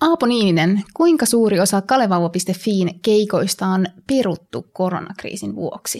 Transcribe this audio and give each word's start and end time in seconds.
Aapo 0.00 0.26
Niininen, 0.26 0.82
kuinka 0.96 1.26
suuri 1.26 1.60
osa 1.60 1.82
kalevauva.fiin 1.82 3.00
keikoista 3.04 3.66
on 3.66 3.86
peruttu 4.08 4.62
koronakriisin 4.72 5.54
vuoksi? 5.54 5.98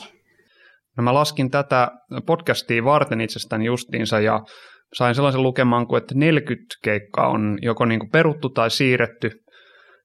No 0.97 1.03
mä 1.03 1.15
laskin 1.15 1.51
tätä 1.51 1.89
podcastia 2.27 2.85
varten 2.85 3.21
itsestäni 3.21 3.65
justiinsa 3.65 4.21
ja 4.21 4.41
sain 4.95 5.15
sellaisen 5.15 5.43
lukemaan 5.43 5.87
kuin, 5.87 6.03
että 6.03 6.15
40 6.15 6.65
keikkaa 6.83 7.29
on 7.29 7.59
joko 7.63 7.85
niin 7.85 8.01
kuin 8.01 8.11
peruttu 8.11 8.49
tai 8.49 8.71
siirretty 8.71 9.31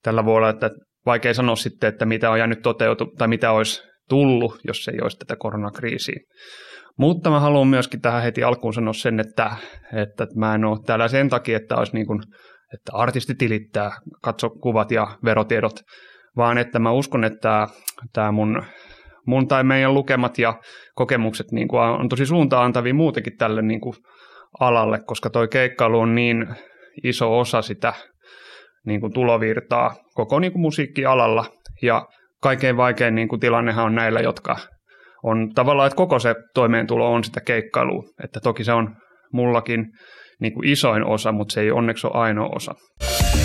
tällä 0.03 0.25
vuodella, 0.25 0.49
että 0.49 0.69
vaikea 1.05 1.33
sanoa 1.33 1.55
sitten, 1.55 1.87
että 1.87 2.05
mitä 2.05 2.29
on 2.29 2.37
jäänyt 2.37 2.61
toteutu 2.61 3.05
tai 3.17 3.27
mitä 3.27 3.51
olisi 3.51 3.83
tullut, 4.09 4.59
jos 4.67 4.87
ei 4.87 5.01
olisi 5.01 5.17
tätä 5.17 5.35
koronakriisiä. 5.35 6.19
Mutta 6.97 7.29
mä 7.29 7.39
haluan 7.39 7.67
myöskin 7.67 8.01
tähän 8.01 8.23
heti 8.23 8.43
alkuun 8.43 8.73
sanoa 8.73 8.93
sen, 8.93 9.19
että, 9.19 9.55
että 9.93 10.27
mä 10.35 10.55
en 10.55 10.65
ole 10.65 10.79
täällä 10.85 11.07
sen 11.07 11.29
takia, 11.29 11.57
että 11.57 11.75
olisi 11.75 11.93
niin 11.93 12.07
kuin, 12.07 12.19
että 12.73 12.91
artisti 12.93 13.35
tilittää, 13.35 13.91
katso 14.21 14.49
kuvat 14.49 14.91
ja 14.91 15.07
verotiedot, 15.25 15.79
vaan 16.37 16.57
että 16.57 16.79
mä 16.79 16.91
uskon, 16.91 17.23
että 17.23 17.67
tämä 18.13 18.31
mun, 18.31 18.63
mun 19.27 19.47
tai 19.47 19.63
meidän 19.63 19.93
lukemat 19.93 20.37
ja 20.37 20.59
kokemukset 20.95 21.51
niin 21.51 21.67
kuin 21.67 21.81
on 21.81 22.09
tosi 22.09 22.25
suuntaan 22.25 22.65
antavia 22.65 22.93
muutenkin 22.93 23.37
tälle 23.37 23.61
niin 23.61 23.81
kuin 23.81 23.95
alalle, 24.59 24.99
koska 25.05 25.29
toi 25.29 25.47
keikkailu 25.47 25.99
on 25.99 26.15
niin 26.15 26.47
iso 27.03 27.39
osa 27.39 27.61
sitä 27.61 27.93
niin 28.85 29.01
kuin 29.01 29.13
tulovirtaa 29.13 29.95
koko 30.13 30.39
niin 30.39 30.51
kuin 30.51 30.61
musiikkialalla. 30.61 31.45
Ja 31.81 32.07
kaikkein 32.41 32.77
vaikein 32.77 33.15
niin 33.15 33.27
kuin 33.27 33.39
tilannehan 33.39 33.85
on 33.85 33.95
näillä, 33.95 34.19
jotka 34.19 34.55
on 35.23 35.51
tavallaan, 35.55 35.87
että 35.87 35.97
koko 35.97 36.19
se 36.19 36.35
toimeentulo 36.53 37.13
on 37.13 37.23
sitä 37.23 37.41
keikkailua. 37.41 38.03
Että 38.23 38.39
toki 38.39 38.63
se 38.63 38.73
on 38.73 38.95
mullakin 39.33 39.85
niin 40.43 40.53
kuin 40.53 40.67
isoin 40.67 41.05
osa, 41.05 41.31
mutta 41.31 41.53
se 41.53 41.61
ei 41.61 41.71
onneksi 41.71 42.07
ole 42.07 42.15
ainoa 42.15 42.49
osa. 42.55 42.75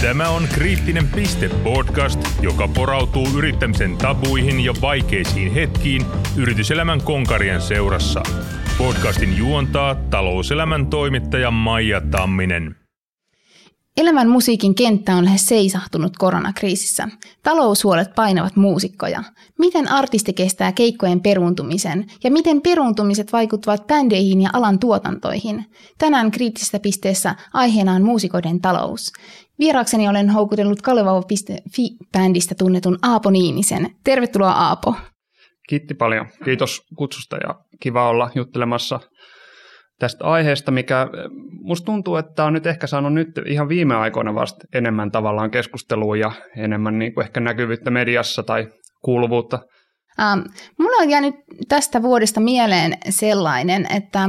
Tämä 0.02 0.28
on 0.28 0.42
Kriittinen 0.54 1.08
piste 1.08 1.50
podcast, 1.64 2.20
joka 2.42 2.68
porautuu 2.68 3.26
yrittämisen 3.38 3.96
tabuihin 3.96 4.64
ja 4.64 4.74
vaikeisiin 4.80 5.52
hetkiin 5.52 6.02
yrityselämän 6.36 7.00
konkarien 7.02 7.60
seurassa. 7.60 8.22
Podcastin 8.78 9.38
juontaa 9.38 9.94
talouselämän 9.94 10.86
toimittaja 10.86 11.50
Maija 11.50 12.00
Tamminen. 12.00 12.87
Elämän 13.98 14.28
musiikin 14.28 14.74
kenttä 14.74 15.16
on 15.16 15.24
lähes 15.24 15.46
seisahtunut 15.46 16.16
koronakriisissä. 16.18 17.08
Taloushuolet 17.42 18.14
painavat 18.14 18.56
muusikkoja. 18.56 19.22
Miten 19.58 19.90
artisti 19.90 20.32
kestää 20.32 20.72
keikkojen 20.72 21.20
peruuntumisen 21.20 22.06
ja 22.24 22.30
miten 22.30 22.60
peruuntumiset 22.60 23.32
vaikuttavat 23.32 23.86
bändeihin 23.86 24.40
ja 24.42 24.50
alan 24.52 24.78
tuotantoihin? 24.78 25.64
Tänään 25.98 26.30
kriittisessä 26.30 26.78
pisteessä 26.78 27.34
aiheena 27.52 27.92
on 27.92 28.02
muusikoiden 28.02 28.60
talous. 28.60 29.12
Vieraakseni 29.58 30.08
olen 30.08 30.30
houkutellut 30.30 30.82
Kalevauva.fi-bändistä 30.82 32.54
tunnetun 32.54 32.98
Aapo 33.02 33.30
Niinisen. 33.30 33.90
Tervetuloa 34.04 34.52
Aapo. 34.52 34.94
Kiitti 35.68 35.94
paljon. 35.94 36.26
Kiitos 36.44 36.82
kutsusta 36.96 37.36
ja 37.36 37.54
kiva 37.80 38.08
olla 38.08 38.30
juttelemassa 38.34 39.00
tästä 39.98 40.24
aiheesta, 40.24 40.70
mikä 40.70 41.08
musta 41.62 41.84
tuntuu, 41.84 42.16
että 42.16 42.44
on 42.44 42.52
nyt 42.52 42.66
ehkä 42.66 42.86
saanut 42.86 43.14
nyt 43.14 43.28
ihan 43.46 43.68
viime 43.68 43.94
aikoina 43.94 44.34
vasta 44.34 44.66
enemmän 44.74 45.10
tavallaan 45.10 45.50
keskustelua 45.50 46.16
ja 46.16 46.32
enemmän 46.56 46.98
niin 46.98 47.14
kuin 47.14 47.24
ehkä 47.24 47.40
näkyvyyttä 47.40 47.90
mediassa 47.90 48.42
tai 48.42 48.68
kuuluvuutta. 49.04 49.58
Ähm, 50.20 50.40
mulla 50.78 51.02
on 51.02 51.10
jäänyt 51.10 51.34
tästä 51.68 52.02
vuodesta 52.02 52.40
mieleen 52.40 52.98
sellainen, 53.08 53.86
että 53.96 54.28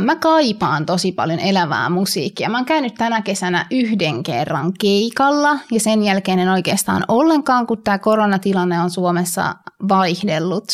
Mä 0.00 0.16
kaipaan 0.16 0.86
tosi 0.86 1.12
paljon 1.12 1.38
elävää 1.38 1.90
musiikkia. 1.90 2.48
Mä 2.48 2.58
oon 2.58 2.64
käynyt 2.64 2.94
tänä 2.94 3.22
kesänä 3.22 3.66
yhden 3.70 4.22
kerran 4.22 4.72
keikalla 4.80 5.58
ja 5.72 5.80
sen 5.80 6.02
jälkeen 6.02 6.38
en 6.38 6.48
oikeastaan 6.48 7.04
ollenkaan, 7.08 7.66
kun 7.66 7.82
tämä 7.82 7.98
koronatilanne 7.98 8.80
on 8.80 8.90
Suomessa 8.90 9.54
vaihdellut. 9.88 10.64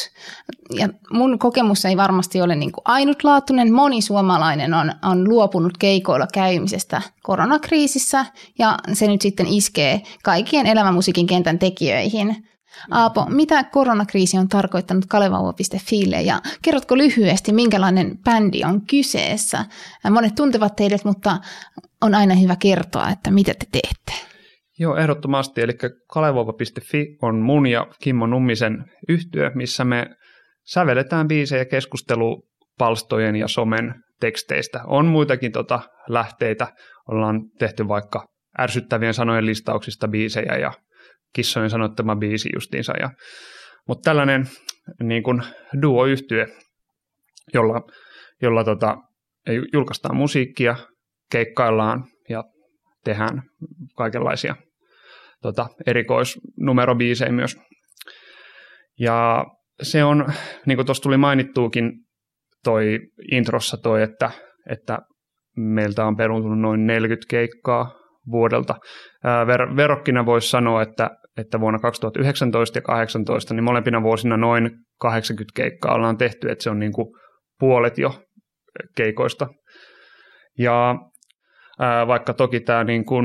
Ja 0.78 0.89
mun 1.12 1.39
kokemus 1.39 1.84
ei 1.84 1.97
varmasti 1.97 2.41
ole 2.41 2.56
niin 2.56 2.72
kuin 2.72 2.82
ainutlaatuinen. 2.84 3.72
Moni 3.72 4.03
suomalainen 4.03 4.75
on, 4.75 4.93
on 5.03 5.28
luopunut 5.28 5.78
keikoilla 5.78 6.27
käymisestä 6.34 7.03
koronakriisissä 7.22 8.27
ja 8.59 8.78
se 8.93 9.06
nyt 9.06 9.22
sitten 9.22 9.47
iskee 9.47 10.03
kaikkien 10.25 10.66
elämämusiikin 10.66 11.27
kentän 11.27 11.59
tekijöihin– 11.59 12.37
Aapo, 12.91 13.27
mitä 13.29 13.65
koronakriisi 13.65 14.39
on 14.39 14.49
tarkoittanut 14.49 15.06
kalevauva.fille 15.06 16.23
ja 16.23 16.41
kerrotko 16.62 16.99
lyhyesti, 16.99 17.53
minkälainen 17.53 18.19
bändi 18.25 18.65
on 18.65 18.87
kyseessä? 18.87 19.65
Monet 20.11 20.34
tuntevat 20.34 20.77
teidät, 20.77 21.05
mutta 21.05 21.39
on 22.03 22.15
aina 22.15 22.34
hyvä 22.34 22.56
kertoa, 22.56 23.09
että 23.09 23.31
mitä 23.31 23.53
te 23.55 23.67
teette. 23.73 24.29
Joo, 24.79 24.97
ehdottomasti. 24.97 25.61
Eli 25.61 25.73
kalevauva.fi 26.09 27.17
on 27.23 27.39
mun 27.39 27.67
ja 27.67 27.87
Kimmo 28.03 28.27
Nummisen 28.27 28.85
yhtyö, 29.09 29.50
missä 29.55 29.85
me 29.85 30.06
sävelletään 30.65 31.29
biisejä 31.29 31.65
keskustelupalstojen 31.65 33.37
ja 33.37 33.49
somen 33.49 33.95
teksteistä. 34.21 34.81
On 34.87 35.06
muitakin 35.06 35.53
tota 35.53 35.81
lähteitä. 36.09 36.67
Ollaan 37.09 37.41
tehty 37.59 37.89
vaikka 37.89 38.25
ärsyttävien 38.61 39.15
sanojen 39.15 39.47
listauksista 39.47 40.09
biisejä 40.09 40.56
ja 40.56 40.73
kissojen 41.33 41.71
sanottama 41.71 42.16
biisi 42.16 42.49
justiinsa. 42.55 42.93
Ja, 43.00 43.11
mutta 43.89 44.11
tällainen 44.11 44.49
niin 45.03 45.22
kuin 45.22 45.43
duo-yhtye, 45.83 46.47
jolla, 47.55 47.81
jolla 48.43 48.65
tota, 48.65 48.97
julkaistaan 49.72 50.17
musiikkia, 50.17 50.77
keikkaillaan 51.33 52.05
ja 52.28 52.44
tehdään 53.05 53.43
kaikenlaisia 53.97 54.56
tota, 55.43 55.67
erikoisnumerobiisejä 55.87 57.33
myös. 57.33 57.56
Ja 59.00 59.44
se 59.83 60.05
on, 60.05 60.27
niin 60.67 60.77
kuin 60.77 60.87
tuossa 60.87 61.03
tuli 61.03 61.17
mainittuukin 61.17 61.93
toi 62.65 62.99
introssa 63.33 63.77
toi, 63.77 64.03
että, 64.03 64.31
että 64.71 64.99
meiltä 65.56 66.05
on 66.05 66.17
peruntunut 66.17 66.61
noin 66.61 66.87
40 66.87 67.27
keikkaa 67.31 67.94
vuodelta. 68.31 68.75
Ver- 69.25 69.77
verokkina 69.77 70.27
voisi 70.27 70.50
sanoa, 70.50 70.83
että, 70.83 71.11
että 71.38 71.60
vuonna 71.60 71.78
2019 71.78 72.78
ja 72.78 72.82
2018 72.82 73.54
niin 73.54 73.65
molempina 73.65 74.03
vuosina 74.03 74.37
noin 74.37 74.71
80 75.00 75.53
keikkaa 75.56 75.94
ollaan 75.94 76.19
tehty, 76.19 76.50
että 76.50 76.62
se 76.62 76.71
on 76.71 76.78
niin 76.78 76.93
kuin 76.93 77.09
puolet 77.59 77.99
jo 77.99 78.22
keikoista. 78.97 79.49
Ja 80.59 80.94
ää, 81.78 82.06
vaikka 82.06 82.34
toki 82.34 82.60
tämä 82.60 82.84
niin 82.84 83.04
kuin 83.04 83.25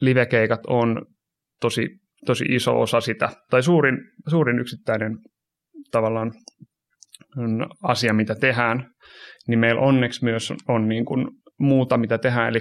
livekeikat 0.00 0.60
on 0.66 1.06
tosi, 1.60 1.88
tosi 2.26 2.44
iso 2.48 2.80
osa 2.80 3.00
sitä, 3.00 3.28
tai 3.50 3.62
suurin, 3.62 3.98
suurin 4.28 4.58
yksittäinen 4.58 5.18
tavallaan 5.90 6.32
asia, 7.82 8.12
mitä 8.12 8.34
tehdään, 8.34 8.90
niin 9.48 9.58
meillä 9.58 9.80
onneksi 9.80 10.24
myös 10.24 10.52
on 10.68 10.88
niin 10.88 11.04
kuin 11.04 11.26
muuta, 11.58 11.98
mitä 11.98 12.18
tehdään, 12.18 12.48
eli 12.48 12.60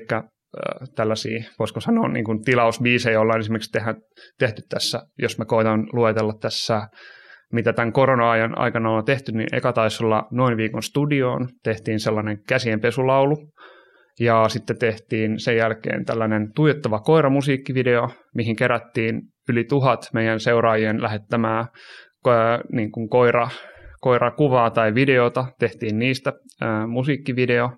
tällaisia, 0.96 1.44
voisiko 1.60 1.80
sanoa, 1.80 2.08
niin 2.08 2.26
kuin 2.26 2.44
tilausbiisejä 2.44 3.22
ollaan 3.22 3.40
esimerkiksi 3.40 3.72
tehdä, 3.72 3.96
tehty 4.40 4.62
tässä, 4.70 5.02
jos 5.22 5.38
mä 5.38 5.46
koitan 5.46 5.88
luetella 5.94 6.34
tässä, 6.42 6.88
mitä 7.54 7.74
tämän 7.74 7.94
korona-ajan 7.94 8.58
aikana 8.58 8.90
on 8.90 9.06
tehty, 9.06 9.32
niin 9.32 9.48
eka 9.52 9.74
taisi 9.74 10.06
olla 10.06 10.28
noin 10.32 10.58
viikon 10.58 10.84
studioon, 10.84 11.48
tehtiin 11.64 12.00
sellainen 12.00 12.38
käsienpesulaulu, 12.48 13.38
ja 14.20 14.50
sitten 14.50 14.78
tehtiin 14.78 15.40
sen 15.40 15.58
jälkeen 15.58 16.06
tällainen 16.06 16.52
tuijottava 16.56 17.00
koiramusiikkivideo, 17.00 18.10
mihin 18.36 18.56
kerättiin 18.56 19.22
yli 19.50 19.64
tuhat 19.64 20.10
meidän 20.14 20.40
seuraajien 20.40 21.02
lähettämää 21.02 21.66
niin 22.72 22.92
kuin 22.92 23.10
koira, 23.10 23.50
koirakuvaa 24.02 24.70
tai 24.70 24.96
videota, 24.96 25.46
tehtiin 25.60 26.00
niistä 26.00 26.34
ää, 26.62 26.88
musiikkivideo. 26.88 27.70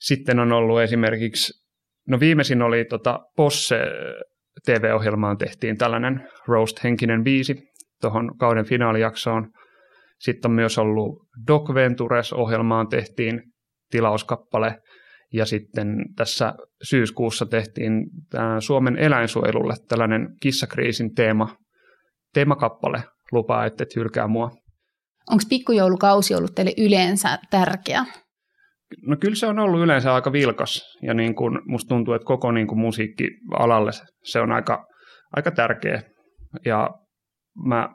Sitten 0.00 0.38
on 0.38 0.52
ollut 0.52 0.80
esimerkiksi 0.80 1.65
No 2.08 2.20
viimeisin 2.20 2.62
oli 2.62 2.84
tota 2.84 3.20
Posse 3.36 3.78
TV-ohjelmaan 4.66 5.38
tehtiin 5.38 5.78
tällainen 5.78 6.28
Roast-henkinen 6.46 7.24
biisi 7.24 7.56
tuohon 8.00 8.38
kauden 8.38 8.64
finaalijaksoon. 8.64 9.50
Sitten 10.18 10.50
on 10.50 10.54
myös 10.54 10.78
ollut 10.78 11.26
Doc 11.46 11.74
Ventures-ohjelmaan 11.74 12.88
tehtiin 12.88 13.42
tilauskappale 13.90 14.78
ja 15.32 15.46
sitten 15.46 15.88
tässä 16.16 16.54
syyskuussa 16.82 17.46
tehtiin 17.46 17.92
Suomen 18.60 18.96
eläinsuojelulle 18.96 19.74
tällainen 19.88 20.28
kissakriisin 20.40 21.14
teema, 21.14 21.56
teemakappale 22.34 23.02
lupaa, 23.32 23.66
että 23.66 23.82
et 23.82 23.96
hylkää 23.96 24.28
mua. 24.28 24.50
Onko 25.30 25.42
pikkujoulukausi 25.48 26.34
ollut 26.34 26.54
teille 26.54 26.72
yleensä 26.78 27.38
tärkeä? 27.50 28.04
No 29.06 29.16
kyllä 29.20 29.34
se 29.34 29.46
on 29.46 29.58
ollut 29.58 29.80
yleensä 29.80 30.14
aika 30.14 30.32
vilkas 30.32 30.96
ja 31.02 31.14
niin 31.14 31.34
kuin 31.34 31.58
musta 31.64 31.88
tuntuu, 31.88 32.14
että 32.14 32.26
koko 32.26 32.52
niin 32.52 32.66
kuin 32.66 32.78
musiikkialalle 32.78 33.90
se 34.24 34.40
on 34.40 34.52
aika, 34.52 34.86
aika 35.36 35.50
tärkeä. 35.50 36.02
Ja 36.64 36.90
mä, 37.66 37.88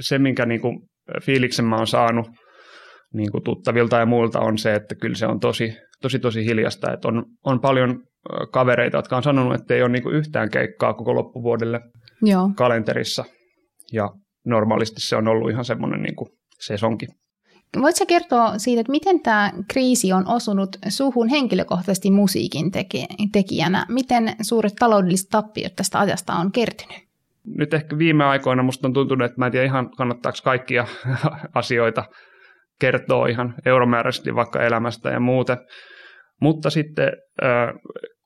se, 0.00 0.18
minkä 0.18 0.46
niin 0.46 0.60
kuin 0.60 0.78
fiiliksen 1.22 1.64
mä 1.64 1.76
oon 1.76 1.86
saanut 1.86 2.26
niin 3.14 3.30
kuin 3.32 3.44
tuttavilta 3.44 3.96
ja 3.96 4.06
muilta 4.06 4.40
on 4.40 4.58
se, 4.58 4.74
että 4.74 4.94
kyllä 4.94 5.14
se 5.14 5.26
on 5.26 5.40
tosi, 5.40 5.76
tosi 6.02 6.18
tosi 6.18 6.44
hiljasta, 6.44 6.92
että 6.92 7.08
on, 7.08 7.24
on 7.44 7.60
paljon 7.60 8.02
kavereita, 8.52 8.98
jotka 8.98 9.16
on 9.16 9.22
sanonut, 9.22 9.60
että 9.60 9.74
ei 9.74 9.82
ole 9.82 9.92
niin 9.92 10.02
kuin 10.02 10.16
yhtään 10.16 10.50
keikkaa 10.50 10.94
koko 10.94 11.14
loppuvuodelle 11.14 11.80
Joo. 12.22 12.50
kalenterissa, 12.56 13.24
ja 13.92 14.08
normaalisti 14.46 15.00
se 15.00 15.16
on 15.16 15.28
ollut 15.28 15.50
ihan 15.50 15.64
semmoinen 15.64 16.02
niin 16.02 16.16
kuin 16.16 16.28
sesonki. 16.60 17.06
Voitko 17.80 18.06
kertoa 18.06 18.58
siitä, 18.58 18.80
että 18.80 18.90
miten 18.90 19.20
tämä 19.20 19.52
kriisi 19.68 20.12
on 20.12 20.28
osunut 20.28 20.76
suhun 20.88 21.28
henkilökohtaisesti 21.28 22.10
musiikin 22.10 22.70
tekijänä? 23.32 23.86
Miten 23.88 24.36
suuret 24.42 24.74
taloudelliset 24.78 25.28
tappiot 25.30 25.76
tästä 25.76 26.00
ajasta 26.00 26.32
on 26.32 26.52
kertynyt? 26.52 26.98
Nyt 27.44 27.74
ehkä 27.74 27.98
viime 27.98 28.24
aikoina 28.24 28.62
musta 28.62 28.88
on 28.88 28.92
tuntunut, 28.92 29.24
että 29.24 29.38
mä 29.38 29.46
en 29.46 29.52
tiedä 29.52 29.66
ihan 29.66 29.90
kannattaako 29.90 30.38
kaikkia 30.44 30.86
asioita 31.54 32.04
kertoa 32.80 33.26
ihan 33.26 33.54
euromääräisesti 33.66 34.34
vaikka 34.34 34.62
elämästä 34.62 35.10
ja 35.10 35.20
muuten. 35.20 35.58
Mutta 36.40 36.70
sitten 36.70 37.12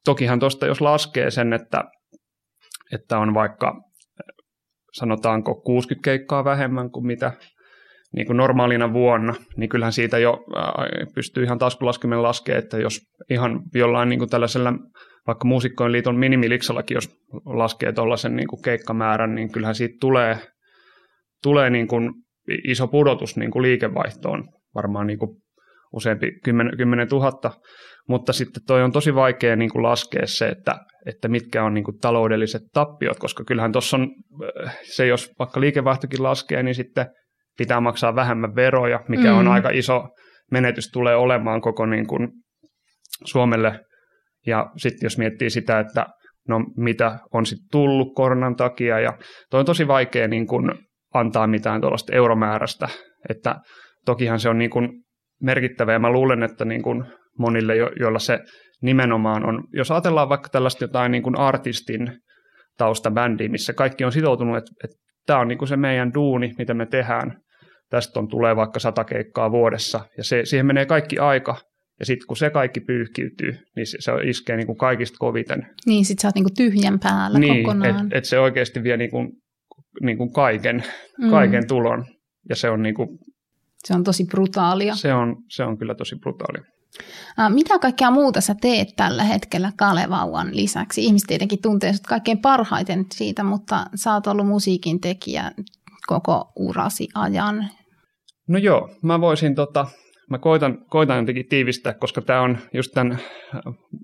tokihan 0.05 0.41
tuosta 0.41 0.67
jos 0.67 0.81
laskee 0.81 1.31
sen, 1.31 1.52
että, 1.52 1.85
että 2.93 3.19
on 3.19 3.35
vaikka 3.35 3.81
sanotaanko 4.93 5.55
60 5.55 6.05
keikkaa 6.05 6.44
vähemmän 6.44 6.91
kuin 6.91 7.06
mitä 7.06 7.32
niin 8.14 8.26
kuin 8.26 8.37
normaalina 8.37 8.93
vuonna, 8.93 9.34
niin 9.56 9.69
kyllähän 9.69 9.93
siitä 9.93 10.19
jo 10.19 10.44
pystyy 11.14 11.44
ihan 11.44 11.58
taskulaskimen 11.58 12.22
laskemaan, 12.22 12.62
että 12.64 12.78
jos 12.78 13.00
ihan 13.31 13.61
jollain 13.75 14.08
niin 14.08 14.19
kuin 14.19 14.31
tällaisella 14.31 14.72
vaikka 15.26 15.44
Muusikkojen 15.44 15.93
liiton 15.93 16.19
minimiliksallakin, 16.19 16.94
jos 16.94 17.08
laskee 17.44 17.93
tuollaisen 17.93 18.37
niin 18.37 18.49
kuin 18.49 18.62
keikkamäärän, 18.62 19.34
niin 19.34 19.52
kyllähän 19.52 19.75
siitä 19.75 19.96
tulee, 20.00 20.38
tulee 21.43 21.70
niin 21.70 21.88
kuin 21.88 22.11
iso 22.69 22.88
pudotus 22.88 23.37
niin 23.37 23.50
kuin 23.50 23.62
liikevaihtoon, 23.62 24.44
varmaan 24.75 25.06
niin 25.06 25.19
kuin 25.19 25.31
useampi 25.93 26.32
10, 26.44 26.76
10 26.76 27.08
000, 27.08 27.32
mutta 28.08 28.32
sitten 28.32 28.62
toi 28.67 28.82
on 28.82 28.93
tosi 28.93 29.14
vaikea 29.14 29.56
niin 29.56 29.70
kuin 29.70 29.82
laskea 29.82 30.26
se, 30.26 30.49
että, 30.49 30.75
että 31.06 31.28
mitkä 31.28 31.64
on 31.64 31.75
niin 31.75 31.84
kuin 31.84 31.99
taloudelliset 31.99 32.62
tappiot, 32.72 33.19
koska 33.19 33.44
kyllähän 33.44 33.72
tuossa 33.72 33.96
on 33.96 34.08
se, 34.82 35.06
jos 35.06 35.32
vaikka 35.38 35.60
liikevaihtokin 35.60 36.22
laskee, 36.22 36.62
niin 36.62 36.75
sitten 36.75 37.06
pitää 37.58 37.80
maksaa 37.80 38.14
vähemmän 38.14 38.54
veroja, 38.54 39.00
mikä 39.08 39.32
mm. 39.32 39.38
on 39.38 39.48
aika 39.48 39.70
iso 39.70 40.08
menetys 40.50 40.90
tulee 40.92 41.16
olemaan 41.16 41.60
koko 41.60 41.86
niin 41.86 42.06
kuin 42.06 42.28
Suomelle. 43.24 43.80
Ja 44.46 44.70
sitten 44.76 45.06
jos 45.06 45.18
miettii 45.18 45.50
sitä, 45.50 45.80
että 45.80 46.06
no 46.48 46.60
mitä 46.76 47.18
on 47.32 47.46
sitten 47.46 47.68
tullut 47.72 48.14
koronan 48.14 48.56
takia, 48.56 49.00
ja 49.00 49.18
toi 49.50 49.60
on 49.60 49.66
tosi 49.66 49.88
vaikea 49.88 50.28
niin 50.28 50.46
kuin 50.46 50.72
antaa 51.14 51.46
mitään 51.46 51.80
tuollaista 51.80 52.14
euromäärästä, 52.14 52.88
että 53.28 53.56
tokihan 54.06 54.40
se 54.40 54.48
on 54.48 54.58
niin 54.58 54.70
kuin 54.70 54.88
merkittävä, 55.42 55.92
ja 55.92 55.98
mä 55.98 56.10
luulen, 56.10 56.42
että 56.42 56.64
niin 56.64 56.82
kuin 56.82 57.04
monille, 57.38 57.76
jo- 57.76 57.92
joilla 58.00 58.18
se 58.18 58.38
nimenomaan 58.82 59.48
on, 59.48 59.64
jos 59.72 59.90
ajatellaan 59.90 60.28
vaikka 60.28 60.48
tällaista 60.48 60.84
jotain 60.84 61.12
niin 61.12 61.22
kuin 61.22 61.38
artistin 61.38 62.18
taustabändiä, 62.78 63.48
missä 63.48 63.72
kaikki 63.72 64.04
on 64.04 64.12
sitoutunut, 64.12 64.56
että, 64.56 64.70
että 64.84 64.96
tämä 65.26 65.38
on 65.38 65.48
niin 65.48 65.58
kuin 65.58 65.68
se 65.68 65.76
meidän 65.76 66.14
duuni, 66.14 66.52
mitä 66.58 66.74
me 66.74 66.86
tehdään, 66.86 67.40
tästä 67.94 68.20
on 68.20 68.29
tulee 68.29 68.56
vaikka 68.56 68.81
sata 68.81 69.05
keikkaa 69.05 69.50
vuodessa, 69.50 70.00
ja 70.17 70.25
se, 70.25 70.44
siihen 70.44 70.67
menee 70.67 70.87
kaikki 70.87 71.19
aika, 71.19 71.56
ja 72.00 72.06
sitten 72.06 72.26
kun 72.26 72.37
se 72.37 72.50
kaikki 72.50 72.81
pyyhkiytyy, 72.81 73.58
niin 73.76 73.87
se, 73.87 73.96
se 74.00 74.12
iskee 74.25 74.56
niin 74.56 74.67
kuin 74.67 74.79
kaikista 74.79 75.17
koviten. 75.19 75.67
Niin, 75.87 76.05
sitten 76.05 76.23
sä 76.23 76.29
oot 76.29 76.35
niin 76.35 76.44
kuin 76.44 76.55
tyhjän 76.55 77.00
päällä 77.00 77.38
niin, 77.38 77.64
kokonaan. 77.64 78.05
Että 78.05 78.19
et 78.19 78.25
se 78.25 78.38
oikeasti 78.38 78.82
vie 78.82 78.96
niin 78.96 79.11
kuin, 79.11 79.32
niin 80.02 80.19
kuin 80.19 80.32
kaiken, 80.32 80.85
mm. 81.19 81.31
kaiken 81.31 81.69
tulon, 81.69 82.05
ja 82.49 82.56
se 82.56 82.70
on, 82.70 82.82
niin 82.82 82.94
kuin, 82.94 83.08
se 83.85 83.94
on 83.94 84.05
tosi 84.05 84.25
brutaalia. 84.25 84.94
Se 84.94 85.14
on, 85.14 85.37
se 85.50 85.64
on 85.64 85.79
kyllä 85.79 85.94
tosi 85.94 86.17
brutaalia. 86.17 86.62
Mitä 87.49 87.79
kaikkea 87.79 88.11
muuta 88.11 88.41
sä 88.41 88.55
teet 88.61 88.88
tällä 88.96 89.25
hetkellä 89.25 89.73
Kalevauan 89.76 90.56
lisäksi? 90.56 91.05
Ihmiset 91.05 91.26
tietenkin 91.26 91.62
tuntee 91.62 91.93
sut 91.93 92.06
kaikkein 92.06 92.38
parhaiten 92.38 93.06
siitä, 93.14 93.44
mutta 93.44 93.87
sä 93.94 94.14
oot 94.14 94.26
ollut 94.26 94.46
musiikin 94.46 95.00
tekijä 95.00 95.52
koko 96.06 96.52
urasi 96.56 97.08
ajan. 97.14 97.70
No 98.49 98.58
joo, 98.58 98.88
mä 99.02 99.20
voisin 99.20 99.55
tota, 99.55 99.87
mä 100.31 100.38
koitan, 100.38 100.85
koitan 100.91 101.19
jotenkin 101.19 101.49
tiivistää, 101.49 101.94
koska 101.94 102.23
tämä 102.23 102.41
on 102.41 102.58
just 102.75 102.93
tämän 102.94 103.19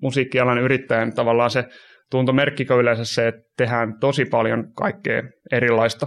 musiikkialan 0.03 0.59
yrittäjän 0.59 1.15
tavallaan 1.15 1.51
se 1.51 1.65
tuntomerkkikö 2.11 2.75
yleensä 2.75 3.05
se, 3.05 3.29
että 3.29 3.43
tehdään 3.57 3.99
tosi 4.01 4.25
paljon 4.25 4.73
kaikkea 4.77 5.23
erilaista. 5.53 6.07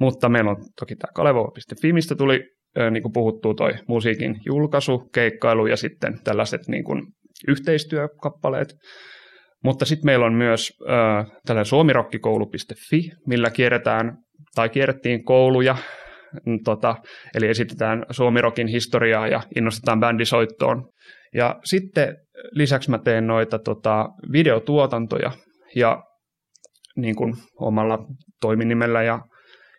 Mutta 0.00 0.28
meillä 0.28 0.50
on 0.50 0.56
toki 0.80 0.96
tämä 0.96 1.12
kalevova.fi, 1.14 1.92
mistä 1.92 2.14
tuli 2.14 2.40
niin 2.90 3.02
kuin 3.02 3.12
puhuttuu 3.12 3.54
toi 3.54 3.72
musiikin 3.88 4.36
julkaisu, 4.46 4.98
keikkailu 5.14 5.66
ja 5.66 5.76
sitten 5.76 6.18
tällaiset 6.24 6.60
niin 6.68 6.84
kuin 6.84 7.02
yhteistyökappaleet. 7.48 8.74
Mutta 9.64 9.84
sitten 9.84 10.06
meillä 10.06 10.26
on 10.26 10.34
myös 10.34 10.72
äh, 10.90 11.26
tällainen 11.46 11.66
suomirokkikoulu.fi, 11.66 13.10
millä 13.26 13.50
kierretään 13.50 14.16
tai 14.54 14.68
kierrettiin 14.68 15.24
kouluja, 15.24 15.76
tota, 16.64 16.96
eli 17.34 17.48
esitetään 17.48 18.06
suomirokin 18.10 18.66
historiaa 18.66 19.28
ja 19.28 19.40
innostetaan 19.56 20.00
bändisoittoon. 20.00 20.88
Ja 21.34 21.60
sitten 21.64 22.16
lisäksi 22.50 22.90
mä 22.90 22.98
teen 22.98 23.26
noita 23.26 23.58
tota, 23.58 24.08
videotuotantoja 24.32 25.30
ja 25.76 26.02
niin 26.96 27.16
kuin 27.16 27.34
omalla 27.60 27.98
toiminimellä 28.40 29.02
ja, 29.02 29.20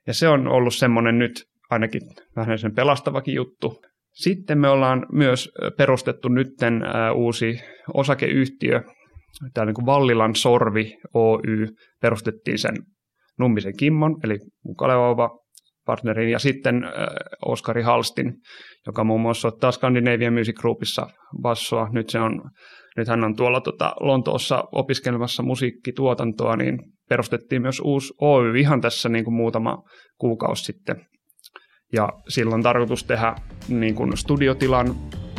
ja 0.07 0.13
se 0.13 0.27
on 0.27 0.47
ollut 0.47 0.75
semmoinen 0.75 1.19
nyt 1.19 1.43
ainakin 1.69 2.01
vähän 2.35 2.59
sen 2.59 2.75
pelastavakin 2.75 3.35
juttu. 3.35 3.81
Sitten 4.13 4.57
me 4.57 4.69
ollaan 4.69 5.05
myös 5.11 5.51
perustettu 5.77 6.27
nytten 6.27 6.83
uusi 7.15 7.59
osakeyhtiö, 7.93 8.81
tämä 9.53 9.65
niin 9.65 9.73
kuin 9.73 9.85
Vallilan 9.85 10.35
Sorvi 10.35 10.97
Oy, 11.13 11.67
perustettiin 12.01 12.57
sen 12.57 12.75
Nummisen 13.39 13.77
Kimmon, 13.77 14.15
eli 14.23 14.37
Kalevova 14.77 15.29
partnerin, 15.85 16.29
ja 16.29 16.39
sitten 16.39 16.83
Oskari 17.45 17.81
Halstin, 17.81 18.33
joka 18.87 19.03
muun 19.03 19.21
muassa 19.21 19.47
ottaa 19.47 19.71
Scandinavian 19.71 20.33
Music 20.33 20.55
Groupissa 20.55 21.07
bassoa. 21.41 21.89
Nyt, 21.91 22.09
se 22.09 22.19
on, 22.19 22.41
nyt 22.97 23.07
hän 23.07 23.23
on 23.23 23.35
tuolla 23.35 23.61
tota, 23.61 23.95
Lontoossa 23.99 24.63
opiskelemassa 24.71 25.43
musiikkituotantoa, 25.43 26.55
niin 26.55 26.79
perustettiin 27.09 27.61
myös 27.61 27.79
uusi 27.79 28.13
Oy 28.21 28.59
ihan 28.59 28.81
tässä 28.81 29.09
niin 29.09 29.23
kuin 29.23 29.35
muutama 29.35 29.83
kuukausi 30.17 30.63
sitten. 30.63 31.05
Ja 31.93 32.09
silloin 32.27 32.63
tarkoitus 32.63 33.03
tehdä 33.03 33.35
niin 33.67 33.95
kuin 33.95 34.17
studiotilan 34.17 34.95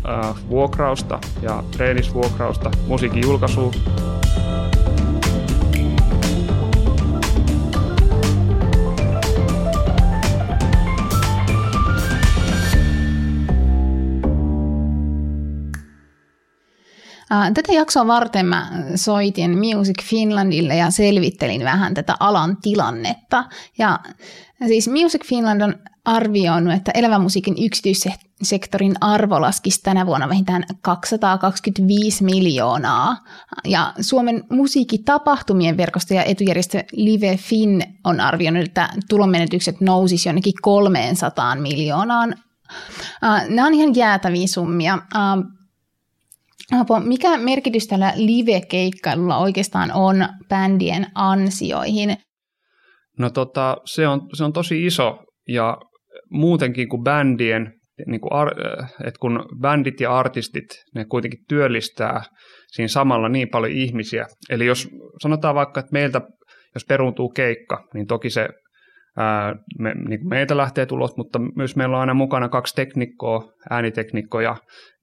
äh, 0.09 0.49
vuokrausta 0.51 1.19
ja 1.43 1.65
treenisvuokrausta, 1.77 2.71
musiikin 2.87 3.23
julkaisua. 3.23 3.73
Tätä 17.29 17.73
jaksoa 17.73 18.07
varten 18.07 18.47
mä 18.47 18.71
soitin 18.95 19.59
Music 19.59 20.03
Finlandille 20.03 20.77
ja 20.77 20.91
selvittelin 20.91 21.65
vähän 21.65 21.95
tätä 21.95 22.15
alan 22.21 22.57
tilannetta. 22.63 23.45
Ja 23.79 23.99
siis 24.67 24.89
Music 24.89 25.27
Finland 25.27 25.61
on 25.61 25.75
arvioinut, 26.05 26.75
että 26.75 26.91
elävän 26.95 27.21
musiikin 27.21 27.55
yksityissektorin 27.65 28.95
arvo 29.01 29.41
laskisi 29.41 29.83
tänä 29.83 30.07
vuonna 30.07 30.29
vähintään 30.29 30.65
225 30.83 32.25
miljoonaa. 32.25 33.17
Ja 33.65 33.93
Suomen 34.01 34.45
musiikkitapahtumien 34.51 35.77
verkosto 35.77 36.15
ja 36.15 36.25
etujärjestö 36.25 36.85
Live 36.93 37.37
Fin 37.37 37.83
on 38.05 38.21
arvioinut, 38.21 38.65
että 38.65 38.89
tulonmenetykset 39.09 39.81
nousisi 39.81 40.29
jonnekin 40.29 40.55
300 40.63 41.55
miljoonaan. 41.55 42.35
Nämä 43.49 43.67
on 43.67 43.75
ihan 43.75 43.95
jäätäviä 43.95 44.47
summia. 44.47 44.99
Apo, 46.73 47.01
mikä 47.01 47.39
merkitys 47.39 47.87
tällä 47.87 48.13
live-keikkailulla 48.17 49.39
oikeastaan 49.39 49.91
on 49.95 50.17
bändien 50.49 51.07
ansioihin? 51.15 52.17
No 53.19 53.31
tota, 53.31 53.77
se 53.85 54.09
on, 54.09 54.21
se 54.33 54.45
on 54.45 54.53
tosi 54.53 54.87
iso 54.87 55.19
ja 55.49 55.77
muutenkin 56.31 56.89
kuin 56.89 57.03
bändien, 57.03 57.73
niin 58.07 58.21
kuin 58.21 58.33
ar, 58.33 58.49
että 59.05 59.19
kun 59.21 59.47
bändit 59.61 60.01
ja 60.01 60.19
artistit, 60.19 60.65
ne 60.95 61.05
kuitenkin 61.05 61.41
työllistää 61.49 62.23
siinä 62.73 62.89
samalla 62.89 63.29
niin 63.29 63.49
paljon 63.49 63.73
ihmisiä. 63.73 64.27
Eli 64.51 64.67
jos 64.67 64.89
sanotaan 65.23 65.55
vaikka, 65.55 65.81
että 65.81 65.93
meiltä, 65.93 66.21
jos 66.75 66.85
peruuntuu 66.85 67.29
keikka, 67.29 67.85
niin 67.95 68.07
toki 68.07 68.31
se 68.31 68.49
ää, 69.17 69.55
me, 69.79 69.95
niin 69.95 70.21
kuin 70.21 70.29
meiltä 70.29 70.57
lähtee 70.57 70.87
tulos, 70.87 71.17
mutta 71.17 71.39
myös 71.57 71.77
meillä 71.77 71.97
on 71.97 72.01
aina 72.01 72.15
mukana 72.15 72.49
kaksi 72.49 72.75
teknikkoa, 72.75 73.53
ääniteknikko 73.71 74.41
ja 74.41 74.57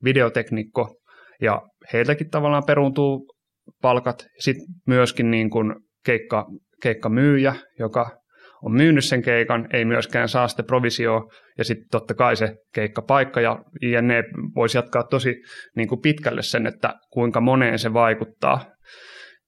videoteknikko, 0.03 0.95
ja 1.41 1.61
heiltäkin 1.93 2.29
tavallaan 2.29 2.63
peruuntuu 2.67 3.35
palkat. 3.81 4.25
Sitten 4.39 4.65
myöskin 4.87 5.31
niin 5.31 5.49
kuin 5.49 5.75
keikka, 6.05 6.45
keikkamyyjä, 6.81 7.55
joka 7.79 8.21
on 8.63 8.71
myynyt 8.73 9.05
sen 9.05 9.21
keikan, 9.21 9.67
ei 9.73 9.85
myöskään 9.85 10.29
saa 10.29 10.47
sitä 10.47 10.63
provisio 10.63 11.29
ja 11.57 11.63
sitten 11.63 11.87
totta 11.91 12.13
kai 12.13 12.35
se 12.35 12.55
keikkapaikka 12.75 13.41
ja 13.41 13.59
INE 13.81 14.23
voisi 14.55 14.77
jatkaa 14.77 15.03
tosi 15.03 15.35
niin 15.75 15.87
kuin 15.87 16.01
pitkälle 16.01 16.41
sen, 16.41 16.67
että 16.67 16.93
kuinka 17.13 17.41
moneen 17.41 17.79
se 17.79 17.93
vaikuttaa. 17.93 18.65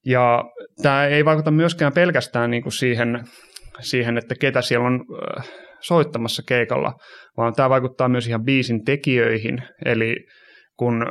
Ja 0.06 0.44
tämä 0.82 1.06
ei 1.06 1.24
vaikuta 1.24 1.50
myöskään 1.50 1.92
pelkästään 1.92 2.50
niin 2.50 2.62
kuin 2.62 2.72
siihen, 2.72 3.24
siihen, 3.80 4.18
että 4.18 4.34
ketä 4.40 4.62
siellä 4.62 4.86
on 4.86 5.04
soittamassa 5.80 6.42
keikalla, 6.48 6.92
vaan 7.36 7.54
tämä 7.54 7.70
vaikuttaa 7.70 8.08
myös 8.08 8.28
ihan 8.28 8.44
biisin 8.44 8.84
tekijöihin, 8.84 9.62
eli 9.84 10.16
kun 10.76 11.06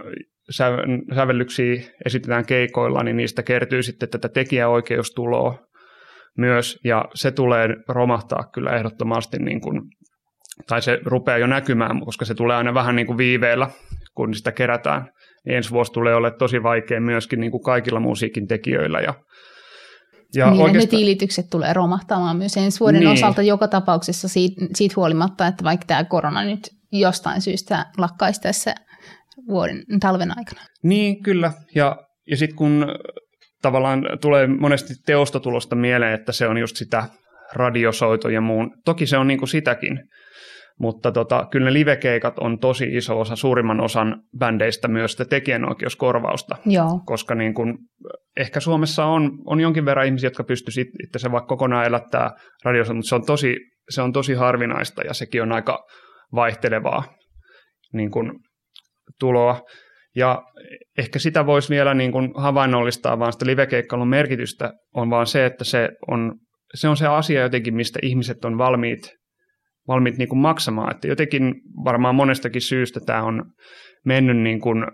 sävellyksiä 1.15 1.83
esitetään 2.05 2.45
keikoilla, 2.45 3.03
niin 3.03 3.17
niistä 3.17 3.43
kertyy 3.43 3.83
sitten 3.83 4.09
tätä 4.09 4.29
tekijäoikeustuloa 4.29 5.59
myös, 6.37 6.79
ja 6.83 7.05
se 7.13 7.31
tulee 7.31 7.69
romahtaa 7.87 8.43
kyllä 8.53 8.75
ehdottomasti, 8.75 9.37
niin 9.37 9.61
kuin, 9.61 9.81
tai 10.67 10.81
se 10.81 10.99
rupeaa 11.05 11.37
jo 11.37 11.47
näkymään, 11.47 12.05
koska 12.05 12.25
se 12.25 12.35
tulee 12.35 12.57
aina 12.57 12.73
vähän 12.73 12.95
niin 12.95 13.07
kuin 13.07 13.17
viiveellä, 13.17 13.69
kun 14.15 14.33
sitä 14.33 14.51
kerätään. 14.51 15.09
Niin 15.45 15.57
ensi 15.57 15.71
vuosi 15.71 15.91
tulee 15.91 16.15
olemaan 16.15 16.39
tosi 16.39 16.63
vaikea 16.63 17.01
myöskin 17.01 17.39
niin 17.39 17.51
kuin 17.51 17.63
kaikilla 17.63 17.99
musiikin 17.99 18.47
tekijöillä, 18.47 18.99
ja 18.99 19.13
ja 20.35 20.51
niin, 20.51 20.61
oikeastaan... 20.61 20.91
ne 20.91 20.99
tilitykset 20.99 21.49
tulee 21.49 21.73
romahtamaan 21.73 22.37
myös 22.37 22.57
ensi 22.57 22.79
vuoden 22.79 22.99
niin. 22.99 23.11
osalta 23.11 23.41
joka 23.41 23.67
tapauksessa 23.67 24.27
siitä, 24.27 24.65
siitä 24.75 24.93
huolimatta, 24.95 25.47
että 25.47 25.63
vaikka 25.63 25.85
tämä 25.85 26.03
korona 26.03 26.43
nyt 26.43 26.59
jostain 26.91 27.41
syystä 27.41 27.85
lakkaisi 27.97 28.41
tässä 28.41 28.75
vuoden 29.47 29.83
talven 29.99 30.37
aikana. 30.37 30.61
Niin, 30.83 31.23
kyllä. 31.23 31.51
Ja, 31.75 31.97
ja 32.31 32.37
sitten 32.37 32.55
kun 32.55 32.85
tavallaan 33.61 34.03
tulee 34.21 34.47
monesti 34.47 34.93
teostotulosta 35.05 35.75
mieleen, 35.75 36.13
että 36.13 36.31
se 36.31 36.47
on 36.47 36.57
just 36.57 36.75
sitä 36.75 37.03
radiosoito 37.53 38.29
ja 38.29 38.41
muun. 38.41 38.71
Toki 38.85 39.07
se 39.07 39.17
on 39.17 39.27
niin 39.27 39.39
kuin 39.39 39.49
sitäkin, 39.49 39.99
mutta 40.79 41.11
tota, 41.11 41.47
kyllä 41.51 41.65
ne 41.65 41.73
livekeikat 41.73 42.39
on 42.39 42.59
tosi 42.59 42.85
iso 42.95 43.19
osa, 43.19 43.35
suurimman 43.35 43.81
osan 43.81 44.21
bändeistä 44.37 44.87
myös 44.87 45.11
sitä 45.11 45.25
tekijänoikeuskorvausta. 45.25 46.55
Joo. 46.65 47.01
Koska 47.05 47.35
niin 47.35 47.53
kun, 47.53 47.77
ehkä 48.37 48.59
Suomessa 48.59 49.05
on, 49.05 49.31
on 49.45 49.59
jonkin 49.59 49.85
verran 49.85 50.05
ihmisiä, 50.05 50.27
jotka 50.27 50.43
pystyisivät 50.43 50.87
itse 51.03 51.19
se 51.19 51.31
vaikka 51.31 51.47
kokonaan 51.47 51.85
elättää 51.85 52.31
radiossa, 52.63 52.93
mutta 52.93 53.09
se 53.09 53.15
on 53.15 53.25
tosi, 53.25 53.55
se 53.89 54.01
on 54.01 54.13
tosi 54.13 54.33
harvinaista 54.33 55.01
ja 55.01 55.13
sekin 55.13 55.41
on 55.41 55.51
aika 55.51 55.85
vaihtelevaa 56.35 57.03
niin 57.93 58.11
kun, 58.11 58.39
tuloa. 59.19 59.61
Ja 60.15 60.43
ehkä 60.97 61.19
sitä 61.19 61.45
voisi 61.45 61.69
vielä 61.69 61.93
niin 61.93 62.11
kuin 62.11 62.31
havainnollistaa, 62.35 63.19
vaan 63.19 63.33
sitä 63.33 63.45
livekeikkailun 63.45 64.07
merkitystä 64.07 64.73
on 64.93 65.09
vaan 65.09 65.27
se, 65.27 65.45
että 65.45 65.63
se 65.63 65.89
on, 66.07 66.35
se 66.73 66.87
on 66.87 66.97
se 66.97 67.07
asia 67.07 67.41
jotenkin, 67.41 67.75
mistä 67.75 67.99
ihmiset 68.01 68.45
on 68.45 68.57
valmiit, 68.57 69.15
valmiit 69.87 70.17
niin 70.17 70.29
kuin 70.29 70.39
maksamaan. 70.39 70.95
Että 70.95 71.07
jotenkin 71.07 71.53
varmaan 71.83 72.15
monestakin 72.15 72.61
syystä 72.61 72.99
tämä 73.05 73.23
on 73.23 73.43
mennyt 74.05 74.37
niin 74.37 74.61
kuin 74.61 74.85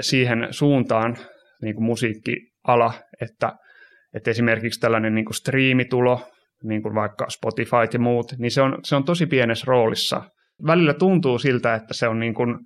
siihen 0.00 0.48
suuntaan 0.50 1.16
niin 1.62 1.74
kuin 1.74 1.84
musiikkiala, 1.84 2.92
että, 3.20 3.52
että 4.14 4.30
esimerkiksi 4.30 4.80
tällainen 4.80 5.14
niin 5.14 5.24
kuin 5.24 5.34
striimitulo, 5.34 6.28
niin 6.64 6.82
kuin 6.82 6.94
vaikka 6.94 7.26
Spotify 7.28 7.76
ja 7.92 7.98
muut, 7.98 8.32
niin 8.38 8.50
se 8.50 8.62
on, 8.62 8.78
se 8.84 8.96
on 8.96 9.04
tosi 9.04 9.26
pienessä 9.26 9.64
roolissa. 9.68 10.22
Välillä 10.66 10.94
tuntuu 10.94 11.38
siltä, 11.38 11.74
että 11.74 11.94
se 11.94 12.08
on 12.08 12.20
niin 12.20 12.34
kuin 12.34 12.58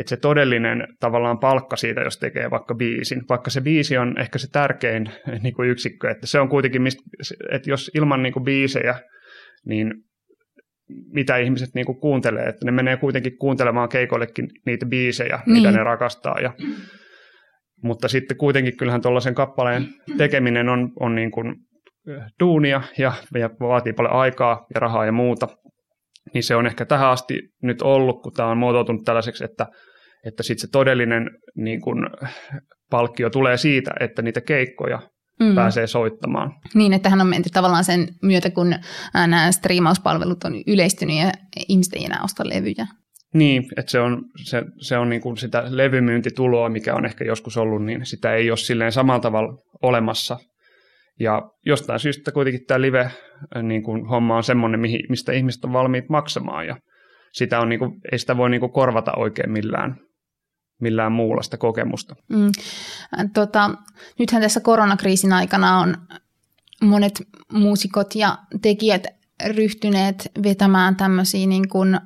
että 0.00 0.10
se 0.10 0.16
todellinen 0.16 0.88
tavallaan 1.00 1.38
palkka 1.38 1.76
siitä, 1.76 2.00
jos 2.00 2.18
tekee 2.18 2.50
vaikka 2.50 2.74
biisin, 2.74 3.22
vaikka 3.28 3.50
se 3.50 3.60
biisi 3.60 3.98
on 3.98 4.20
ehkä 4.20 4.38
se 4.38 4.50
tärkein 4.52 5.10
niin 5.42 5.54
kuin 5.54 5.68
yksikkö, 5.68 6.10
että 6.10 6.26
se 6.26 6.40
on 6.40 6.48
kuitenkin, 6.48 6.82
mistä, 6.82 7.02
että 7.50 7.70
jos 7.70 7.90
ilman 7.94 8.22
niin 8.22 8.32
kuin 8.32 8.44
biisejä, 8.44 8.94
niin 9.66 9.94
mitä 11.12 11.36
ihmiset 11.36 11.68
niin 11.74 11.86
kuin 11.86 12.00
kuuntelee, 12.00 12.44
että 12.44 12.64
ne 12.64 12.72
menee 12.72 12.96
kuitenkin 12.96 13.38
kuuntelemaan 13.38 13.88
keikoillekin 13.88 14.48
niitä 14.66 14.86
biisejä, 14.86 15.40
niin. 15.46 15.56
mitä 15.56 15.70
ne 15.70 15.84
rakastaa. 15.84 16.40
Ja, 16.40 16.54
mutta 17.84 18.08
sitten 18.08 18.36
kuitenkin 18.36 18.76
kyllähän 18.76 19.02
tuollaisen 19.02 19.34
kappaleen 19.34 19.86
tekeminen 20.18 20.68
on, 20.68 20.92
on 21.00 21.14
niin 21.14 21.30
kuin 21.30 21.54
duunia 22.40 22.82
ja, 22.98 23.12
ja 23.34 23.50
vaatii 23.60 23.92
paljon 23.92 24.14
aikaa 24.14 24.66
ja 24.74 24.80
rahaa 24.80 25.06
ja 25.06 25.12
muuta 25.12 25.48
niin 26.34 26.42
se 26.42 26.56
on 26.56 26.66
ehkä 26.66 26.84
tähän 26.84 27.08
asti 27.08 27.40
nyt 27.62 27.82
ollut, 27.82 28.22
kun 28.22 28.32
tämä 28.32 28.48
on 28.48 28.58
muotoutunut 28.58 29.04
tällaiseksi, 29.04 29.44
että, 29.44 29.66
että 30.24 30.42
sitten 30.42 30.60
se 30.60 30.68
todellinen 30.72 31.30
niin 31.56 31.80
kun, 31.80 32.10
palkkio 32.90 33.30
tulee 33.30 33.56
siitä, 33.56 33.90
että 34.00 34.22
niitä 34.22 34.40
keikkoja 34.40 35.02
mm. 35.40 35.54
pääsee 35.54 35.86
soittamaan. 35.86 36.52
Niin, 36.74 36.92
että 36.92 37.10
hän 37.10 37.20
on 37.20 37.26
menty 37.26 37.50
tavallaan 37.52 37.84
sen 37.84 38.08
myötä, 38.22 38.50
kun 38.50 38.74
nämä 39.14 39.52
striimauspalvelut 39.52 40.44
on 40.44 40.54
yleistynyt 40.66 41.16
ja 41.16 41.32
ihmiset 41.68 41.94
ei 41.94 42.04
enää 42.04 42.20
osta 42.24 42.48
levyjä. 42.48 42.86
Niin, 43.34 43.64
että 43.76 43.90
se 43.90 44.00
on, 44.00 44.24
se, 44.44 44.62
se 44.80 44.98
on 44.98 45.10
niin 45.10 45.22
kuin 45.22 45.36
sitä 45.36 45.64
levymyyntituloa, 45.68 46.68
mikä 46.68 46.94
on 46.94 47.06
ehkä 47.06 47.24
joskus 47.24 47.56
ollut, 47.56 47.84
niin 47.84 48.06
sitä 48.06 48.34
ei 48.34 48.50
ole 48.50 48.56
silleen 48.56 48.92
samalla 48.92 49.20
tavalla 49.20 49.62
olemassa 49.82 50.38
ja 51.20 51.42
jostain 51.66 52.00
syystä 52.00 52.32
kuitenkin 52.32 52.66
tämä 52.66 52.80
live 52.80 53.10
niin 53.62 53.82
on 53.86 54.44
semmoinen, 54.44 54.80
mistä 55.08 55.32
ihmiset 55.32 55.64
on 55.64 55.72
valmiit 55.72 56.08
maksamaan 56.08 56.66
ja 56.66 56.76
sitä 57.32 57.60
on, 57.60 57.68
niin 57.68 57.78
kuin, 57.78 57.92
ei 58.12 58.18
sitä 58.18 58.36
voi 58.36 58.50
niin 58.50 58.60
kuin, 58.60 58.72
korvata 58.72 59.12
oikein 59.16 59.50
millään, 59.50 59.96
millään 60.80 61.12
muulla 61.12 61.42
sitä 61.42 61.56
kokemusta. 61.56 62.16
Mm. 62.28 62.50
Tota, 63.34 63.70
nythän 64.18 64.42
tässä 64.42 64.60
koronakriisin 64.60 65.32
aikana 65.32 65.78
on 65.78 65.96
monet 66.82 67.22
muusikot 67.52 68.14
ja 68.14 68.38
tekijät 68.62 69.06
ryhtyneet 69.46 70.32
vetämään 70.42 70.96
tämmöisiä 70.96 71.46
niin 71.46 71.68
kuin 71.68 72.00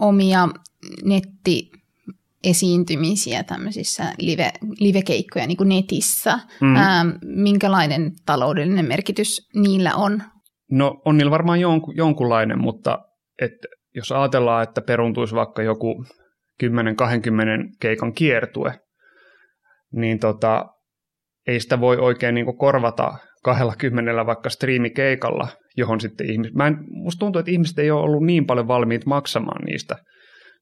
omia 0.00 0.48
netti 1.04 1.70
esiintymisiä 2.44 3.42
tämmöisissä 3.42 4.12
live, 4.18 4.52
livekeikkoja 4.80 5.46
niin 5.46 5.56
kuin 5.56 5.68
netissä. 5.68 6.38
Mm. 6.60 6.76
Ää, 6.76 7.04
minkälainen 7.22 8.12
taloudellinen 8.26 8.86
merkitys 8.86 9.48
niillä 9.54 9.94
on? 9.94 10.22
No 10.70 11.02
on 11.04 11.16
niillä 11.16 11.30
varmaan 11.30 11.60
jonku, 11.60 11.92
jonkunlainen, 11.92 12.60
mutta 12.60 12.98
et, 13.42 13.52
jos 13.94 14.12
ajatellaan, 14.12 14.62
että 14.62 14.80
peruntuisi 14.80 15.34
vaikka 15.34 15.62
joku 15.62 16.04
10-20 16.64 16.66
keikan 17.80 18.12
kiertue, 18.12 18.80
niin 19.92 20.18
tota, 20.18 20.66
ei 21.46 21.60
sitä 21.60 21.80
voi 21.80 21.96
oikein 21.96 22.34
niin 22.34 22.58
korvata 22.58 23.18
20 23.44 24.26
vaikka 24.26 24.50
striimikeikalla, 24.50 25.48
johon 25.76 26.00
sitten 26.00 26.30
ihmiset, 26.30 26.54
mä 26.54 26.66
en, 26.66 26.76
musta 26.88 27.18
tuntuu, 27.18 27.40
että 27.40 27.50
ihmiset 27.50 27.78
ei 27.78 27.90
ole 27.90 28.02
ollut 28.02 28.26
niin 28.26 28.46
paljon 28.46 28.68
valmiit 28.68 29.06
maksamaan 29.06 29.64
niistä 29.64 29.96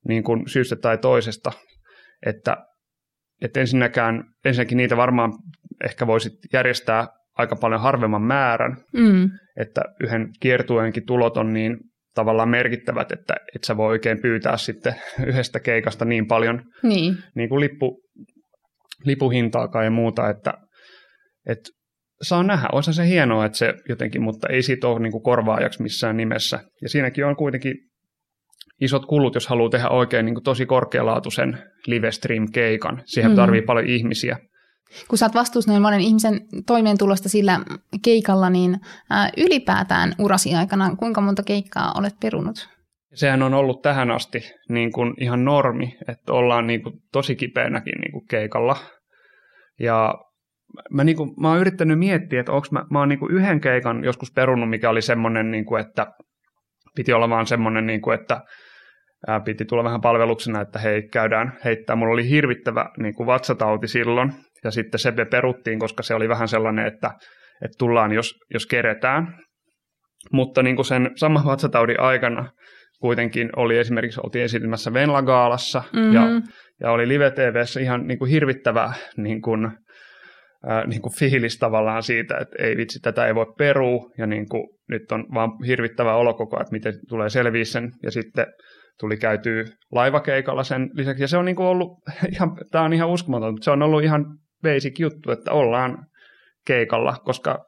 niin 0.08 0.22
kuin 0.22 0.48
syystä 0.48 0.76
tai 0.76 0.98
toisesta, 0.98 1.52
että, 2.26 2.56
että 3.42 3.60
ensinnäkään, 3.60 4.24
ensinnäkin 4.44 4.76
niitä 4.76 4.96
varmaan 4.96 5.32
ehkä 5.84 6.06
voisit 6.06 6.32
järjestää 6.52 7.06
aika 7.38 7.56
paljon 7.56 7.80
harvemman 7.80 8.22
määrän, 8.22 8.76
mm. 8.92 9.30
että 9.56 9.80
yhden 10.00 10.28
kiertueenkin 10.40 11.06
tulot 11.06 11.36
on 11.36 11.52
niin 11.52 11.76
tavallaan 12.18 12.48
merkittävät, 12.48 13.12
että 13.12 13.34
et 13.56 13.64
sä 13.64 13.76
voi 13.76 13.86
oikein 13.86 14.22
pyytää 14.22 14.56
sitten 14.56 14.94
yhdestä 15.26 15.60
keikasta 15.60 16.04
niin 16.04 16.26
paljon 16.26 16.62
niin. 16.82 17.16
Niin 17.34 17.48
kuin 17.48 17.60
lippu, 17.60 18.00
lipuhintaakaan 19.04 19.84
ja 19.84 19.90
muuta, 19.90 20.30
että, 20.30 20.54
että 21.48 21.70
saa 22.22 22.42
nähdä. 22.42 22.68
Olisi 22.72 22.92
se 22.92 23.06
hienoa, 23.06 23.46
että 23.46 23.58
se 23.58 23.74
jotenkin, 23.88 24.22
mutta 24.22 24.48
ei 24.48 24.62
siitä 24.62 24.88
ole 24.88 25.00
niin 25.00 25.12
kuin 25.12 25.22
korvaajaksi 25.22 25.82
missään 25.82 26.16
nimessä. 26.16 26.60
Ja 26.82 26.88
siinäkin 26.88 27.26
on 27.26 27.36
kuitenkin 27.36 27.74
isot 28.80 29.06
kulut, 29.06 29.34
jos 29.34 29.46
haluaa 29.46 29.70
tehdä 29.70 29.88
oikein 29.88 30.24
niin 30.24 30.34
kuin 30.34 30.44
tosi 30.44 30.66
korkealaatuisen 30.66 31.58
live 31.86 32.10
stream 32.10 32.46
keikan. 32.52 33.02
Siihen 33.04 33.30
mm. 33.32 33.36
tarvii 33.36 33.62
paljon 33.62 33.86
ihmisiä. 33.86 34.38
Kun 35.08 35.18
sä 35.18 35.26
oot 35.26 35.34
vastuussa 35.34 35.70
noin 35.70 35.82
monen 35.82 36.00
ihmisen 36.00 36.40
toimeentulosta 36.66 37.28
sillä 37.28 37.60
keikalla, 38.04 38.50
niin 38.50 38.80
ää, 39.10 39.30
ylipäätään 39.36 40.14
urasi 40.18 40.54
aikana 40.54 40.96
kuinka 40.96 41.20
monta 41.20 41.42
keikkaa 41.42 41.92
olet 41.98 42.14
perunut? 42.20 42.68
Sehän 43.14 43.42
on 43.42 43.54
ollut 43.54 43.82
tähän 43.82 44.10
asti 44.10 44.42
niin 44.68 44.92
kuin 44.92 45.14
ihan 45.20 45.44
normi, 45.44 45.98
että 46.08 46.32
ollaan 46.32 46.66
niin 46.66 46.82
kuin 46.82 46.94
tosi 47.12 47.36
kipeänäkin 47.36 48.00
niin 48.00 48.12
kuin 48.12 48.26
keikalla. 48.30 48.76
Ja 49.80 50.14
mä, 50.90 51.04
niin 51.04 51.16
kuin, 51.16 51.30
mä 51.40 51.48
oon 51.48 51.60
yrittänyt 51.60 51.98
miettiä, 51.98 52.40
että 52.40 52.52
onko 52.52 52.66
mä, 52.70 52.84
mä 52.90 52.98
oon 52.98 53.08
niin 53.08 53.18
kuin 53.18 53.32
yhden 53.32 53.60
keikan 53.60 54.04
joskus 54.04 54.32
perunut, 54.32 54.70
mikä 54.70 54.90
oli 54.90 55.02
semmoinen, 55.02 55.50
niin 55.50 55.64
kuin, 55.64 55.80
että 55.80 56.06
piti 56.94 57.12
olla 57.12 57.30
vaan 57.30 57.46
semmoinen, 57.46 57.86
niin 57.86 58.00
kuin, 58.00 58.20
että 58.20 58.40
piti 59.44 59.64
tulla 59.64 59.84
vähän 59.84 60.00
palveluksena, 60.00 60.60
että 60.60 60.78
hei, 60.78 61.08
käydään 61.08 61.58
heittää. 61.64 61.96
Mulla 61.96 62.12
oli 62.12 62.28
hirvittävä 62.28 62.90
niin 62.98 63.14
kuin 63.14 63.26
vatsatauti 63.26 63.88
silloin, 63.88 64.32
ja 64.64 64.70
sitten 64.70 65.00
se 65.00 65.12
peruttiin, 65.30 65.78
koska 65.78 66.02
se 66.02 66.14
oli 66.14 66.28
vähän 66.28 66.48
sellainen, 66.48 66.86
että, 66.86 67.10
että 67.64 67.78
tullaan, 67.78 68.12
jos, 68.12 68.34
jos 68.54 68.66
keretään. 68.66 69.38
Mutta 70.32 70.62
niin 70.62 70.76
kuin 70.76 70.86
sen 70.86 71.10
saman 71.16 71.44
vatsataudin 71.44 72.00
aikana 72.00 72.50
kuitenkin 73.00 73.50
oli 73.56 73.78
esimerkiksi, 73.78 74.20
oltiin 74.24 74.44
esiintymässä 74.44 74.92
Venla-gaalassa, 74.92 75.82
mm-hmm. 75.92 76.14
ja, 76.14 76.22
ja 76.80 76.90
oli 76.90 77.08
Live 77.08 77.30
TVssä 77.30 77.80
ihan 77.80 78.06
niin 78.06 78.18
kuin 78.18 78.30
hirvittävä 78.30 78.92
niin 79.16 79.42
kuin, 79.42 79.70
ää, 80.66 80.86
niin 80.86 81.02
kuin 81.02 81.14
fiilis 81.18 81.58
tavallaan 81.58 82.02
siitä, 82.02 82.38
että 82.38 82.56
ei 82.62 82.76
vitsi, 82.76 82.98
tätä 83.00 83.26
ei 83.26 83.34
voi 83.34 83.46
perua 83.58 84.10
ja 84.18 84.26
niin 84.26 84.48
kuin, 84.48 84.68
nyt 84.88 85.12
on 85.12 85.24
vaan 85.34 85.50
hirvittävä 85.66 86.14
olo 86.14 86.34
koko 86.34 86.56
ajan, 86.56 86.62
että 86.62 86.72
miten 86.72 86.92
tulee 87.08 87.28
selviä 87.28 87.64
sen 87.64 87.90
ja 88.02 88.10
sitten 88.10 88.46
tuli 89.00 89.16
käytyä 89.16 89.64
laivakeikalla 89.92 90.64
sen 90.64 90.90
lisäksi 90.92 91.22
ja 91.22 91.28
se 91.28 91.36
on 91.36 91.44
niin 91.44 91.56
kuin 91.56 91.66
ollut, 91.66 91.88
ihan, 92.34 92.56
tämä 92.70 92.84
on 92.84 92.92
ihan 92.92 93.08
uskomaton, 93.08 93.54
mutta 93.54 93.64
se 93.64 93.70
on 93.70 93.82
ollut 93.82 94.02
ihan 94.02 94.24
basic 94.62 94.98
juttu, 94.98 95.30
että 95.30 95.52
ollaan 95.52 96.06
keikalla, 96.66 97.16
koska 97.24 97.64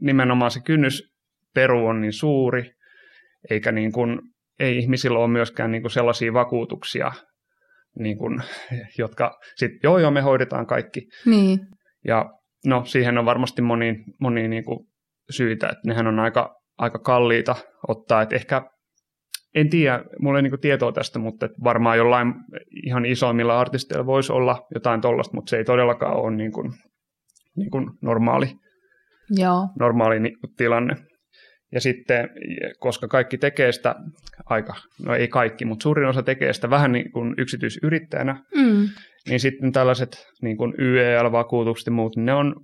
nimenomaan 0.00 0.50
se 0.50 0.60
kynnys 0.60 1.12
peru 1.54 1.86
on 1.86 2.00
niin 2.00 2.12
suuri, 2.12 2.70
eikä 3.50 3.72
niin 3.72 3.92
kuin, 3.92 4.20
ei 4.58 4.78
ihmisillä 4.78 5.18
ole 5.18 5.28
myöskään 5.28 5.70
niin 5.70 5.82
kuin 5.82 5.90
sellaisia 5.90 6.32
vakuutuksia, 6.32 7.12
niin 7.98 8.18
kuin, 8.18 8.42
jotka 8.98 9.38
sitten, 9.56 9.80
joo 9.82 9.98
joo, 9.98 10.10
me 10.10 10.20
hoidetaan 10.20 10.66
kaikki. 10.66 11.00
Niin. 11.26 11.58
Ja 12.06 12.30
no, 12.66 12.84
siihen 12.84 13.18
on 13.18 13.24
varmasti 13.24 13.62
moni, 13.62 14.04
moni 14.20 14.48
niin 14.48 14.64
kuin 14.64 14.78
syitä, 15.30 15.66
että 15.66 15.88
nehän 15.88 16.06
on 16.06 16.18
aika, 16.18 16.56
aika 16.78 16.98
kalliita 16.98 17.56
ottaa, 17.88 18.22
että 18.22 18.34
ehkä 18.34 18.62
en 19.54 19.70
tiedä, 19.70 20.04
mulla 20.20 20.38
ei 20.38 20.42
niin 20.42 20.60
tietoa 20.60 20.92
tästä, 20.92 21.18
mutta 21.18 21.48
varmaan 21.64 21.98
jollain 21.98 22.34
ihan 22.86 23.06
isoimmilla 23.06 23.60
artisteilla 23.60 24.06
voisi 24.06 24.32
olla 24.32 24.66
jotain 24.74 25.00
tollasta, 25.00 25.34
mutta 25.34 25.50
se 25.50 25.56
ei 25.56 25.64
todellakaan 25.64 26.16
ole 26.16 26.36
niin 26.36 26.52
kuin, 26.52 26.72
niin 27.56 27.70
kuin 27.70 27.90
normaali, 28.02 28.50
Joo. 29.30 29.68
normaali 29.78 30.16
tilanne. 30.56 30.94
Ja 31.72 31.80
sitten, 31.80 32.28
koska 32.78 33.08
kaikki 33.08 33.38
tekee 33.38 33.72
sitä 33.72 33.94
aika, 34.46 34.74
no 35.06 35.14
ei 35.14 35.28
kaikki, 35.28 35.64
mutta 35.64 35.82
suurin 35.82 36.08
osa 36.08 36.22
tekee 36.22 36.52
sitä 36.52 36.70
vähän 36.70 36.92
niin 36.92 37.12
kuin 37.12 37.34
yksityisyrittäjänä, 37.38 38.44
Mm. 38.56 38.88
niin 39.28 39.40
sitten 39.40 39.72
tällaiset 39.72 40.26
niin 40.42 40.56
kuin 40.56 40.74
YEL-vakuutukset 40.78 41.86
ja 41.86 41.92
muut, 41.92 42.16
niin 42.16 42.26
ne 42.26 42.34
on, 42.34 42.54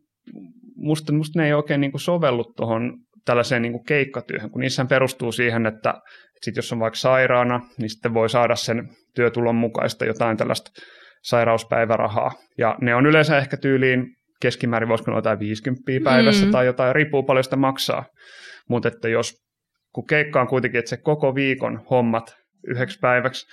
musta, 0.77 1.13
musta 1.13 1.41
ne 1.41 1.47
ei 1.47 1.53
oikein 1.53 1.81
niin 1.81 1.91
kuin 1.91 2.01
sovellu 2.01 2.45
tuohon 2.57 2.93
tällaiseen 3.25 3.63
niin 3.63 3.73
kuin 3.73 3.85
keikkatyöhön, 3.85 4.51
kun 4.51 4.61
niissä 4.61 4.85
perustuu 4.85 5.33
siihen, 5.33 5.67
että, 5.67 5.95
että 6.39 6.45
sit 6.45 6.57
jos 6.57 6.73
on 6.73 6.81
vaikka 6.81 6.99
sairaana, 6.99 7.61
niin 7.79 7.91
sitten 7.91 8.15
voi 8.15 8.31
saada 8.31 8.57
sen 8.57 8.89
työtulon 9.15 9.55
mukaista 9.55 10.05
jotain 10.05 10.37
tällaista 10.37 10.71
sairauspäivärahaa. 11.23 12.31
Ja 12.59 12.77
ne 12.81 12.95
on 12.95 13.07
yleensä 13.07 13.39
ehkä 13.39 13.57
tyyliin 13.57 14.07
keskimäärin 14.43 14.89
voisiko 14.89 15.11
olla 15.11 15.19
jotain 15.19 15.39
50 15.39 15.83
päivässä 16.05 16.47
Mm. 16.47 16.53
tai 16.53 16.67
jotain, 16.67 16.95
riippuu 16.95 17.23
paljon 17.23 17.45
sitä 17.45 17.57
maksaa. 17.57 18.05
Mutta 18.69 18.89
että 18.89 19.09
jos, 19.09 19.35
kun 19.95 20.07
keikka 20.07 20.41
on 20.41 20.47
kuitenkin, 20.47 20.79
että 20.79 20.89
se 20.89 20.97
koko 20.97 21.35
viikon 21.35 21.81
hommat 21.91 22.37
yhdeksi 22.67 22.99
päiväksi, 22.99 23.47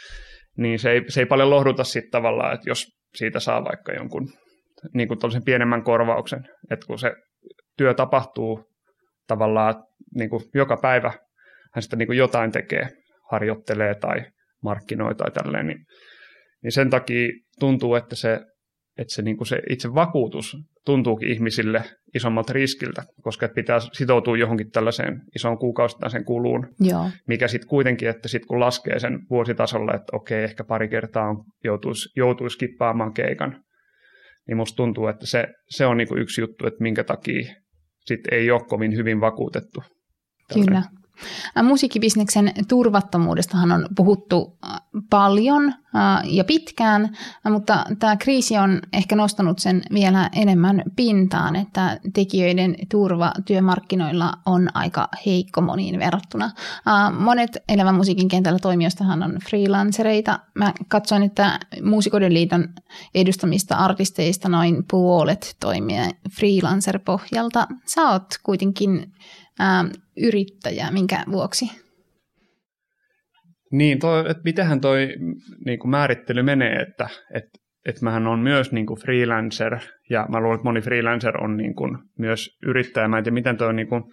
niin 0.57 0.79
se 0.79 0.91
ei, 0.91 1.01
se 1.07 1.21
ei 1.21 1.25
paljon 1.25 1.49
lohduta 1.49 1.83
sitten 1.83 2.11
tavallaan, 2.11 2.53
että 2.53 2.69
jos 2.69 2.85
siitä 3.15 3.39
saa 3.39 3.63
vaikka 3.63 3.93
jonkun 3.93 4.29
niin 4.93 5.07
kuin 5.07 5.19
pienemmän 5.45 5.83
korvauksen, 5.83 6.47
että 6.71 6.87
kun 6.87 6.99
se 6.99 7.11
työ 7.77 7.93
tapahtuu 7.93 8.65
tavallaan 9.27 9.75
niin 10.15 10.29
kuin 10.29 10.43
joka 10.53 10.77
päivä, 10.77 11.13
hän 11.75 11.83
sitä 11.83 11.95
niin 11.95 12.07
kuin 12.07 12.17
jotain 12.17 12.51
tekee, 12.51 12.89
harjoittelee 13.31 13.95
tai 13.95 14.25
markkinoi 14.63 15.15
tai 15.15 15.31
tälleen, 15.31 15.67
niin, 15.67 15.85
niin 16.63 16.71
sen 16.71 16.89
takia 16.89 17.29
tuntuu, 17.59 17.95
että 17.95 18.15
se, 18.15 18.39
että 18.97 19.13
se, 19.13 19.21
niin 19.21 19.37
kuin 19.37 19.47
se 19.47 19.59
itse 19.69 19.93
vakuutus 19.93 20.57
tuntuukin 20.85 21.29
ihmisille 21.29 21.83
isommalta 22.15 22.53
riskiltä, 22.53 23.03
koska 23.21 23.47
pitää 23.55 23.79
sitoutua 23.93 24.37
johonkin 24.37 24.71
tällaiseen 24.71 25.21
isoon 25.35 25.57
kuukausittaisen 25.57 26.25
kuluun, 26.25 26.67
Joo. 26.79 27.09
mikä 27.27 27.47
sitten 27.47 27.69
kuitenkin, 27.69 28.09
että 28.09 28.27
sitten 28.27 28.47
kun 28.47 28.59
laskee 28.59 28.99
sen 28.99 29.19
vuositasolla, 29.29 29.93
että 29.93 30.15
okei, 30.15 30.43
ehkä 30.43 30.63
pari 30.63 30.87
kertaa 30.87 31.29
on, 31.29 31.43
joutuisi, 31.63 32.09
joutuisi 32.15 32.57
kippaamaan 32.57 33.13
keikan, 33.13 33.63
niin 34.47 34.57
musta 34.57 34.75
tuntuu, 34.75 35.07
että 35.07 35.25
se, 35.25 35.47
se 35.69 35.85
on 35.85 35.97
niinku 35.97 36.15
yksi 36.17 36.41
juttu, 36.41 36.67
että 36.67 36.83
minkä 36.83 37.03
takia 37.03 37.53
sitten 38.05 38.33
ei 38.33 38.51
ole 38.51 38.61
kovin 38.67 38.95
hyvin 38.95 39.21
vakuutettu. 39.21 39.83
Kyllä. 40.53 40.83
Musiikkibisneksen 41.63 42.51
turvattomuudestahan 42.67 43.71
on 43.71 43.87
puhuttu 43.95 44.57
paljon 45.09 45.73
ja 46.23 46.43
pitkään, 46.43 47.17
mutta 47.49 47.85
tämä 47.99 48.17
kriisi 48.17 48.57
on 48.57 48.79
ehkä 48.93 49.15
nostanut 49.15 49.59
sen 49.59 49.83
vielä 49.93 50.29
enemmän 50.33 50.83
pintaan, 50.95 51.55
että 51.55 51.99
tekijöiden 52.13 52.75
turva 52.91 53.31
työmarkkinoilla 53.45 54.33
on 54.45 54.69
aika 54.73 55.07
heikko 55.25 55.61
moniin 55.61 55.99
verrattuna. 55.99 56.51
Monet 57.19 57.57
elävän 57.69 57.95
musiikin 57.95 58.27
kentällä 58.27 58.59
toimijoistahan 58.59 59.23
on 59.23 59.39
freelancereita. 59.49 60.39
Mä 60.53 60.73
katsoin, 60.87 61.23
että 61.23 61.59
Muusikoiden 61.83 62.33
liiton 62.33 62.69
edustamista 63.15 63.75
artisteista 63.75 64.49
noin 64.49 64.85
puolet 64.91 65.55
toimii 65.59 66.09
freelancer-pohjalta. 66.31 67.67
Sä 67.85 68.09
oot 68.09 68.25
kuitenkin 68.43 69.13
ä, 69.59 69.65
yrittäjä, 70.17 70.91
minkä 70.91 71.23
vuoksi? 71.31 71.65
Niin, 73.71 73.99
toi, 73.99 74.19
että 74.19 74.43
mitenhän 74.43 74.81
toi 74.81 75.07
niin 75.65 75.79
kuin 75.79 75.91
määrittely 75.91 76.43
menee, 76.43 76.75
että 76.75 77.09
et, 77.33 77.43
et 77.85 78.01
mähän 78.01 78.27
on 78.27 78.39
myös 78.39 78.71
niin 78.71 78.85
kuin 78.85 78.99
freelancer, 78.99 79.79
ja 80.09 80.25
mä 80.29 80.39
luulen, 80.39 80.55
että 80.55 80.65
moni 80.65 80.81
freelancer 80.81 81.43
on 81.43 81.57
niin 81.57 81.75
kuin 81.75 81.97
myös 82.19 82.57
yrittäjä. 82.65 83.07
Mä 83.07 83.17
en 83.17 83.23
tiedä, 83.23 83.33
miten 83.33 83.57
toi 83.57 83.67
on 83.67 83.75
niin 83.75 83.89
kuin 83.89 84.03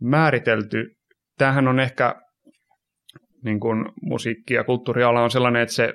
määritelty. 0.00 0.96
Tämähän 1.38 1.68
on 1.68 1.80
ehkä 1.80 2.14
niin 3.44 3.60
kuin 3.60 3.84
musiikki- 4.02 4.54
ja 4.54 4.64
kulttuuriala 4.64 5.22
on 5.22 5.30
sellainen, 5.30 5.62
että 5.62 5.74
se, 5.74 5.94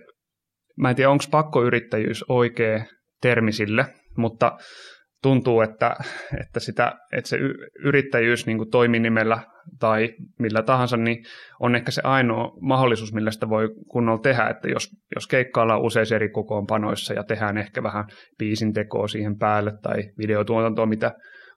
mä 0.77 0.89
en 0.89 0.95
tiedä, 0.95 1.09
onko 1.09 1.23
pakkoyrittäjyys 1.31 2.25
oikea 2.29 2.85
termi 3.21 3.51
sille, 3.51 3.85
mutta 4.17 4.57
tuntuu, 5.21 5.61
että, 5.61 5.95
että, 6.41 6.59
sitä, 6.59 6.93
että 7.13 7.29
se 7.29 7.37
yrittäjyys 7.83 8.45
niin 8.45 8.57
kuin 8.57 8.69
toiminimellä 8.69 9.39
tai 9.79 10.09
millä 10.39 10.63
tahansa, 10.63 10.97
niin 10.97 11.25
on 11.59 11.75
ehkä 11.75 11.91
se 11.91 12.01
ainoa 12.03 12.51
mahdollisuus, 12.61 13.13
millä 13.13 13.31
sitä 13.31 13.49
voi 13.49 13.69
kunnolla 13.87 14.21
tehdä, 14.21 14.47
että 14.47 14.67
jos, 14.67 14.89
jos 15.15 15.27
keikkaillaan 15.27 15.81
useissa 15.81 16.15
eri 16.15 16.29
kokoonpanoissa 16.29 17.13
ja 17.13 17.23
tehdään 17.23 17.57
ehkä 17.57 17.83
vähän 17.83 18.05
biisin 18.37 18.73
tekoa 18.73 19.07
siihen 19.07 19.37
päälle 19.37 19.73
tai 19.81 20.03
videotuotantoa, 20.17 20.85
mitä 20.85 21.11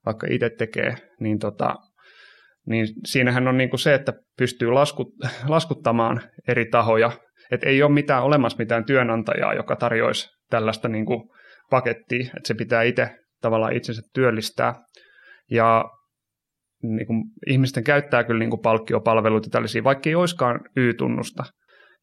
vaikka 0.07 0.27
itse 0.31 0.51
tekee, 0.59 0.95
niin, 1.21 1.39
tota, 1.39 1.75
niin 2.67 2.87
siinähän 3.05 3.49
on 3.49 3.57
niin 3.57 3.71
kuin 3.71 3.81
se, 3.81 3.95
että 3.95 4.13
pystyy 4.39 4.71
laskut, 4.71 5.09
laskuttamaan 5.49 6.21
eri 6.49 6.67
tahoja, 6.67 7.11
että 7.51 7.69
ei 7.69 7.83
ole 7.83 7.93
mitään 7.93 8.23
olemassa 8.23 8.59
mitään 8.59 8.85
työnantajaa, 8.85 9.55
joka 9.55 9.77
tarjoaisi 9.77 10.29
tällaista 10.51 10.89
niin 10.89 11.07
kuin 11.07 11.31
pakettia, 11.71 12.31
että 12.37 12.47
se 12.49 12.55
pitää 12.55 12.83
itse 12.83 13.22
tavallaan 13.43 13.77
itsensä 13.77 14.03
työllistää. 14.15 14.75
Ja 15.51 15.85
niin 16.83 17.07
kuin, 17.07 17.25
ihmisten 17.47 17.85
käyttää 17.85 18.25
kyllä 18.25 18.39
niin 18.39 18.51
kuin 18.51 18.63
palkkiopalveluita 18.63 19.51
tällaisia, 19.51 19.85
vaikka 19.85 20.09
ei 20.09 20.15
olisikaan 20.15 20.61
Y-tunnusta. 20.77 21.45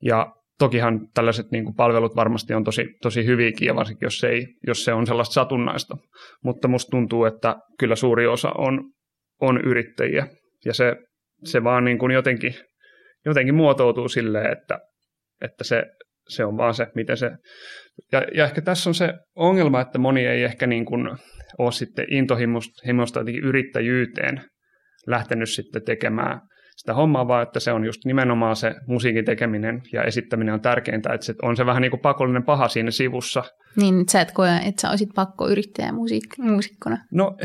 Ja 0.03 0.33
tokihan 0.59 1.07
tällaiset 1.13 1.51
niin 1.51 1.63
kuin 1.63 1.75
palvelut 1.75 2.15
varmasti 2.15 2.53
on 2.53 2.63
tosi, 2.63 2.85
tosi 3.01 3.25
hyviäkin, 3.25 3.65
ja 3.65 3.75
varsinkin 3.75 4.05
jos 4.05 4.23
ei, 4.23 4.47
jos 4.67 4.85
se 4.85 4.93
on 4.93 5.07
sellaista 5.07 5.33
satunnaista. 5.33 5.97
Mutta 6.43 6.67
musta 6.67 6.89
tuntuu, 6.89 7.25
että 7.25 7.55
kyllä 7.79 7.95
suuri 7.95 8.27
osa 8.27 8.51
on, 8.57 8.91
on 9.41 9.61
yrittäjiä, 9.61 10.27
ja 10.65 10.73
se, 10.73 10.95
se 11.43 11.63
vaan 11.63 11.83
niin 11.83 11.97
kuin 11.97 12.11
jotenkin, 12.11 12.53
jotenkin 13.25 13.55
muotoutuu 13.55 14.07
silleen, 14.07 14.51
että, 14.51 14.79
että 15.41 15.63
se, 15.63 15.83
se 16.27 16.45
on 16.45 16.57
vaan 16.57 16.73
se, 16.73 16.87
miten 16.95 17.17
se... 17.17 17.31
Ja, 18.11 18.21
ja 18.35 18.45
ehkä 18.45 18.61
tässä 18.61 18.89
on 18.89 18.93
se 18.93 19.13
ongelma, 19.35 19.81
että 19.81 19.97
moni 19.97 20.25
ei 20.25 20.43
ehkä 20.43 20.67
niin 20.67 20.85
kuin 20.85 21.09
ole 21.57 21.71
sitten 21.71 22.05
intohimosta 22.09 23.21
yrittäjyyteen 23.43 24.41
lähtenyt 25.07 25.49
sitten 25.49 25.81
tekemään 25.85 26.41
sitä 26.79 26.93
hommaa, 26.93 27.27
vaan 27.27 27.43
että 27.43 27.59
se 27.59 27.71
on 27.71 27.85
just 27.85 28.05
nimenomaan 28.05 28.55
se 28.55 28.75
musiikin 28.87 29.25
tekeminen 29.25 29.81
ja 29.93 30.03
esittäminen 30.03 30.53
on 30.53 30.61
tärkeintä, 30.61 31.13
että 31.13 31.25
se 31.25 31.33
on 31.41 31.57
se 31.57 31.65
vähän 31.65 31.81
niin 31.81 31.91
kuin 31.91 32.01
pakollinen 32.01 32.43
paha 32.43 32.67
siinä 32.67 32.91
sivussa. 32.91 33.43
Niin, 33.75 34.01
että 34.01 34.11
sä 34.11 34.21
et 34.21 34.31
koe, 34.31 34.49
että 34.65 34.81
sä 34.81 34.89
olisit 34.89 35.09
pakko 35.15 35.49
yrittäjä 35.49 35.91
musiik- 35.91 36.43
muusikkona. 36.43 36.97
No 37.11 37.37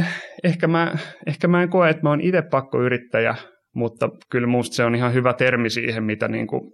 ehkä 0.44 0.68
mä, 0.68 0.94
ehkä 1.26 1.48
mä 1.48 1.62
en 1.62 1.68
koe, 1.68 1.90
että 1.90 2.02
mä 2.02 2.10
oon 2.10 2.20
itse 2.20 2.42
pakkoyrittäjä, 2.50 3.34
mutta 3.74 4.08
kyllä 4.30 4.46
musta 4.46 4.76
se 4.76 4.84
on 4.84 4.94
ihan 4.94 5.14
hyvä 5.14 5.32
termi 5.32 5.70
siihen, 5.70 6.04
mitä, 6.04 6.28
niin 6.28 6.46
kuin, 6.46 6.72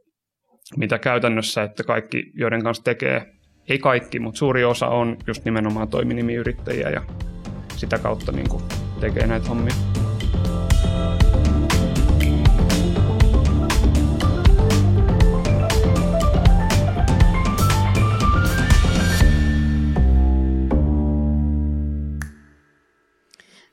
mitä 0.77 0.99
käytännössä, 0.99 1.63
että 1.63 1.85
kaikki, 1.85 2.23
joiden 2.35 2.63
kanssa 2.63 2.85
tekee, 2.85 3.27
ei 3.71 3.79
kaikki, 3.79 4.19
mutta 4.19 4.39
suuri 4.39 4.65
osa 4.65 4.89
on 4.89 5.17
just 5.27 5.45
nimenomaan 5.45 5.89
toiminimiyrittäjiä 5.89 6.91
ja 6.91 7.03
sitä 7.77 7.99
kautta 7.99 8.33
niin 8.33 8.49
kuin 8.49 8.63
tekee 9.01 9.27
näitä 9.27 9.49
hommia. 9.49 9.75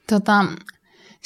Tota, 0.10 0.46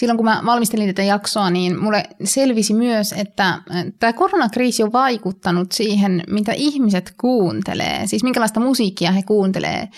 silloin 0.01 0.17
kun 0.17 0.25
mä 0.25 0.41
valmistelin 0.45 0.87
tätä 0.87 1.03
jaksoa, 1.03 1.49
niin 1.49 1.79
mulle 1.79 2.03
selvisi 2.23 2.73
myös, 2.73 3.13
että 3.13 3.61
tämä 3.99 4.13
koronakriisi 4.13 4.83
on 4.83 4.93
vaikuttanut 4.93 5.71
siihen, 5.71 6.23
mitä 6.29 6.53
ihmiset 6.55 7.13
kuuntelee, 7.17 8.07
siis 8.07 8.23
minkälaista 8.23 8.59
musiikkia 8.59 9.11
he 9.11 9.23
kuuntelee. 9.23 9.89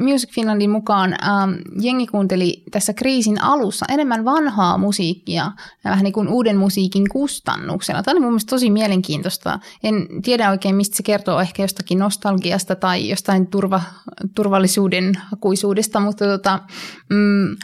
Music 0.00 0.34
Finlandin 0.34 0.70
mukaan 0.70 1.16
jengi 1.80 2.06
kuunteli 2.06 2.62
tässä 2.70 2.92
kriisin 2.92 3.42
alussa 3.42 3.86
enemmän 3.88 4.24
vanhaa 4.24 4.78
musiikkia, 4.78 5.52
vähän 5.84 6.04
niin 6.04 6.12
kuin 6.12 6.28
uuden 6.28 6.56
musiikin 6.56 7.08
kustannuksella. 7.08 8.02
Tämä 8.02 8.12
oli 8.12 8.20
mun 8.20 8.30
mielestä 8.30 8.50
tosi 8.50 8.70
mielenkiintoista. 8.70 9.58
En 9.82 10.08
tiedä 10.22 10.50
oikein, 10.50 10.74
mistä 10.74 10.96
se 10.96 11.02
kertoo, 11.02 11.40
ehkä 11.40 11.62
jostakin 11.62 11.98
nostalgiasta 11.98 12.76
tai 12.76 13.08
jostain 13.08 13.46
turva, 13.46 13.80
turvallisuuden 14.34 15.14
hakuisuudesta, 15.30 16.00
mutta 16.00 16.24
tota, 16.24 16.60
mm, 17.10 17.56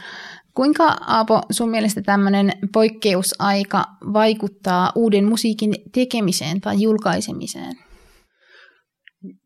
Kuinka 0.55 0.83
Aapo 1.07 1.41
sun 1.51 1.69
mielestä 1.69 2.01
tämmöinen 2.01 2.51
poikkeusaika 2.73 3.83
vaikuttaa 4.13 4.91
uuden 4.95 5.25
musiikin 5.25 5.73
tekemiseen 5.93 6.61
tai 6.61 6.81
julkaisemiseen? 6.81 7.75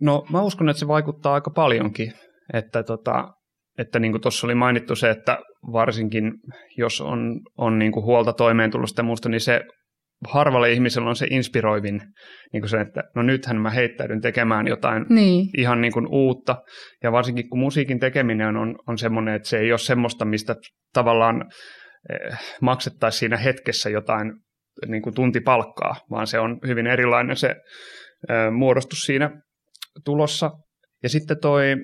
No 0.02 0.26
mä 0.30 0.42
uskon, 0.42 0.70
että 0.70 0.80
se 0.80 0.88
vaikuttaa 0.88 1.34
aika 1.34 1.52
paljonkin. 1.52 2.14
Että, 2.54 2.84
tota, 2.84 3.34
että 3.78 4.00
niin 4.00 4.12
kuin 4.12 4.22
tuossa 4.22 4.48
oli 4.48 4.56
mainittu 4.56 4.96
se, 4.96 5.10
että 5.10 5.38
varsinkin 5.72 6.34
jos 6.78 7.02
on, 7.02 7.40
on 7.58 7.80
niin 7.80 7.92
kuin 7.92 8.06
huolta 8.06 8.34
toimeentulosta 8.34 9.00
ja 9.00 9.04
muusta, 9.04 9.30
niin 9.30 9.42
se 9.42 9.62
harvalle 10.26 10.72
ihmiselle 10.72 11.10
on 11.10 11.16
se 11.16 11.28
inspiroivin, 11.30 12.02
niin 12.54 12.62
kuin 12.62 12.70
se, 12.70 12.82
että 12.82 13.04
no 13.16 13.24
nythän 13.24 13.62
mä 13.62 13.70
heittäydyn 13.70 14.22
tekemään 14.22 14.68
jotain 14.68 15.06
niin. 15.10 15.50
ihan 15.58 15.82
niin 15.82 15.94
kuin 15.94 16.08
uutta. 16.10 16.56
Ja 17.04 17.12
varsinkin 17.12 17.50
kun 17.50 17.60
musiikin 17.60 18.00
tekeminen 18.00 18.58
on, 18.58 18.76
on 18.88 18.98
semmoinen, 18.98 19.36
että 19.36 19.48
se 19.48 19.60
ei 19.60 19.72
ole 19.72 19.78
semmoista, 19.78 20.26
mistä 20.26 20.56
tavallaan 20.94 21.46
eh, 22.10 22.38
maksettaisiin 22.62 23.20
siinä 23.20 23.38
hetkessä 23.38 23.90
jotain 23.90 24.34
niin 24.88 25.02
kuin 25.02 25.16
tuntipalkkaa, 25.16 25.96
vaan 26.12 26.28
se 26.28 26.40
on 26.40 26.60
hyvin 26.68 26.88
erilainen 26.88 27.36
se 27.36 27.48
eh, 27.48 28.52
muodostus 28.52 29.00
siinä 29.00 29.42
tulossa. 30.06 30.52
Ja 31.04 31.10
sitten 31.10 31.38
toi, 31.42 31.76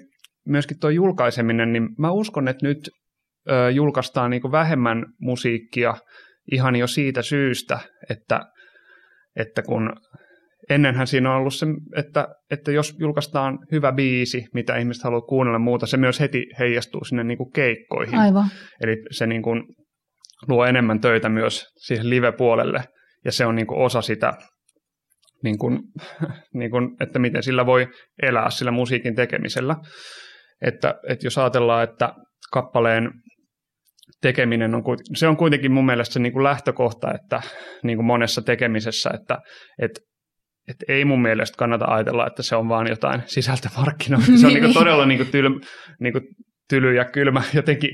myöskin 0.47 0.79
tuo 0.79 0.89
julkaiseminen, 0.89 1.73
niin 1.73 1.89
mä 1.99 2.11
uskon, 2.11 2.47
että 2.47 2.67
nyt 2.67 2.89
eh, 3.49 3.75
julkaistaan 3.75 4.31
niin 4.31 4.41
kuin 4.41 4.51
vähemmän 4.51 5.05
musiikkia– 5.19 5.93
ihan 6.51 6.75
jo 6.75 6.87
siitä 6.87 7.21
syystä, 7.21 7.79
että, 8.09 8.39
että 9.35 9.61
kun 9.61 9.93
ennenhän 10.69 11.07
siinä 11.07 11.31
on 11.31 11.37
ollut 11.37 11.53
se, 11.53 11.65
että, 11.95 12.27
että 12.51 12.71
jos 12.71 12.95
julkaistaan 12.99 13.59
hyvä 13.71 13.91
biisi, 13.91 14.45
mitä 14.53 14.75
ihmiset 14.75 15.03
haluaa 15.03 15.21
kuunnella 15.21 15.59
muuta, 15.59 15.85
se 15.85 15.97
myös 15.97 16.19
heti 16.19 16.45
heijastuu 16.59 17.03
sinne 17.03 17.23
niin 17.23 17.37
kuin 17.37 17.51
keikkoihin. 17.51 18.19
Aivan. 18.19 18.45
Eli 18.81 18.97
se 19.11 19.27
niin 19.27 19.41
kuin 19.41 19.63
luo 20.47 20.65
enemmän 20.65 21.01
töitä 21.01 21.29
myös 21.29 21.65
siihen 21.77 22.09
live-puolelle, 22.09 22.83
ja 23.25 23.31
se 23.31 23.45
on 23.45 23.55
niin 23.55 23.67
kuin 23.67 23.79
osa 23.79 24.01
sitä, 24.01 24.33
niin 25.43 25.57
kuin, 25.57 25.79
niin 26.59 26.71
kuin, 26.71 26.95
että 26.99 27.19
miten 27.19 27.43
sillä 27.43 27.65
voi 27.65 27.87
elää 28.21 28.49
sillä 28.49 28.71
musiikin 28.71 29.15
tekemisellä. 29.15 29.75
Että, 30.61 30.95
että 31.09 31.25
jos 31.25 31.37
ajatellaan, 31.37 31.83
että 31.83 32.13
kappaleen 32.51 33.11
tekeminen 34.23 34.75
on, 34.75 34.83
se 35.15 35.27
on 35.27 35.37
kuitenkin 35.37 35.71
mun 35.71 35.85
mielestä 35.85 36.13
se 36.13 36.19
niin 36.19 36.33
kuin 36.33 36.43
lähtökohta, 36.43 37.13
että 37.13 37.41
niin 37.83 37.97
kuin 37.97 38.05
monessa 38.05 38.41
tekemisessä, 38.41 39.09
että, 39.13 39.37
että 39.81 39.99
että 40.67 40.85
ei 40.87 41.05
mun 41.05 41.21
mielestä 41.21 41.57
kannata 41.57 41.85
ajatella, 41.85 42.27
että 42.27 42.43
se 42.43 42.55
on 42.55 42.69
vaan 42.69 42.87
jotain 42.87 43.21
sisältömarkkinointia. 43.25 44.37
Se 44.37 44.47
on 44.47 44.53
niin 44.53 44.63
kuin 44.63 44.73
todella 44.73 45.05
niin 45.05 45.17
kuin 45.17 45.31
tyly, 45.31 45.49
niin 45.99 46.13
kuin 46.13 46.23
tyly 46.69 46.93
ja 46.93 47.05
kylmä 47.05 47.41
jotenkin 47.53 47.89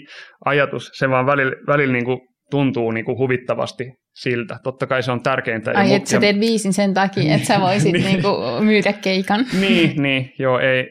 ajatus. 0.46 0.92
Se 0.94 1.10
vaan 1.10 1.26
välillä, 1.26 1.56
välillä 1.68 1.94
niin 1.94 2.06
kuin 2.06 2.20
tuntuu 2.52 2.92
niin 2.92 3.06
kuin 3.06 3.18
huvittavasti 3.18 3.92
siltä. 4.16 4.58
Totta 4.64 4.88
kai 4.88 5.04
se 5.04 5.12
on 5.12 5.24
tärkeintä. 5.24 5.72
Ai, 5.76 5.94
että 5.94 6.10
sä 6.10 6.20
teet 6.20 6.40
viisin 6.40 6.74
sen 6.74 6.94
takia, 6.94 7.36
että 7.36 7.48
sä 7.48 7.60
voisit 7.60 7.94
niin. 7.94 8.06
niin 8.06 8.22
kuin 8.22 8.66
myydä 8.66 8.94
keikan. 8.94 9.46
niin, 9.60 10.02
niin, 10.04 10.32
joo, 10.40 10.60
ei, 10.60 10.86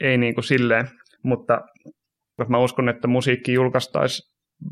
ei 0.00 0.18
niin 0.18 0.34
kuin 0.34 0.44
silleen. 0.44 0.88
Mutta 1.24 1.60
mä 2.48 2.58
uskon, 2.58 2.88
että 2.88 3.08
musiikki 3.08 3.52
julkaistaisi 3.52 4.30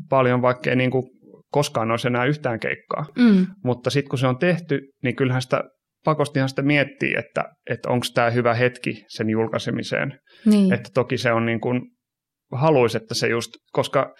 paljon, 0.09 0.41
vaikka 0.41 0.69
ei 0.69 0.75
niin 0.75 0.91
kuin 0.91 1.03
koskaan 1.51 1.91
olisi 1.91 2.07
enää 2.07 2.25
yhtään 2.25 2.59
keikkaa. 2.59 3.05
Mm. 3.17 3.47
Mutta 3.63 3.89
sitten 3.89 4.09
kun 4.09 4.19
se 4.19 4.27
on 4.27 4.37
tehty, 4.37 4.81
niin 5.03 5.15
kyllähän 5.15 5.41
sitä 5.41 5.63
pakostihan 6.05 6.49
sitä 6.49 6.61
miettii, 6.61 7.15
että, 7.17 7.43
että 7.69 7.89
onko 7.89 8.05
tämä 8.13 8.29
hyvä 8.29 8.53
hetki 8.53 9.05
sen 9.07 9.29
julkaisemiseen. 9.29 10.19
Niin. 10.45 10.73
Että 10.73 10.89
toki 10.93 11.17
se 11.17 11.31
on 11.31 11.45
niin 11.45 11.61
kuin, 11.61 11.81
haluaisi, 12.51 12.97
että 12.97 13.13
se 13.13 13.27
just, 13.27 13.51
koska 13.71 14.15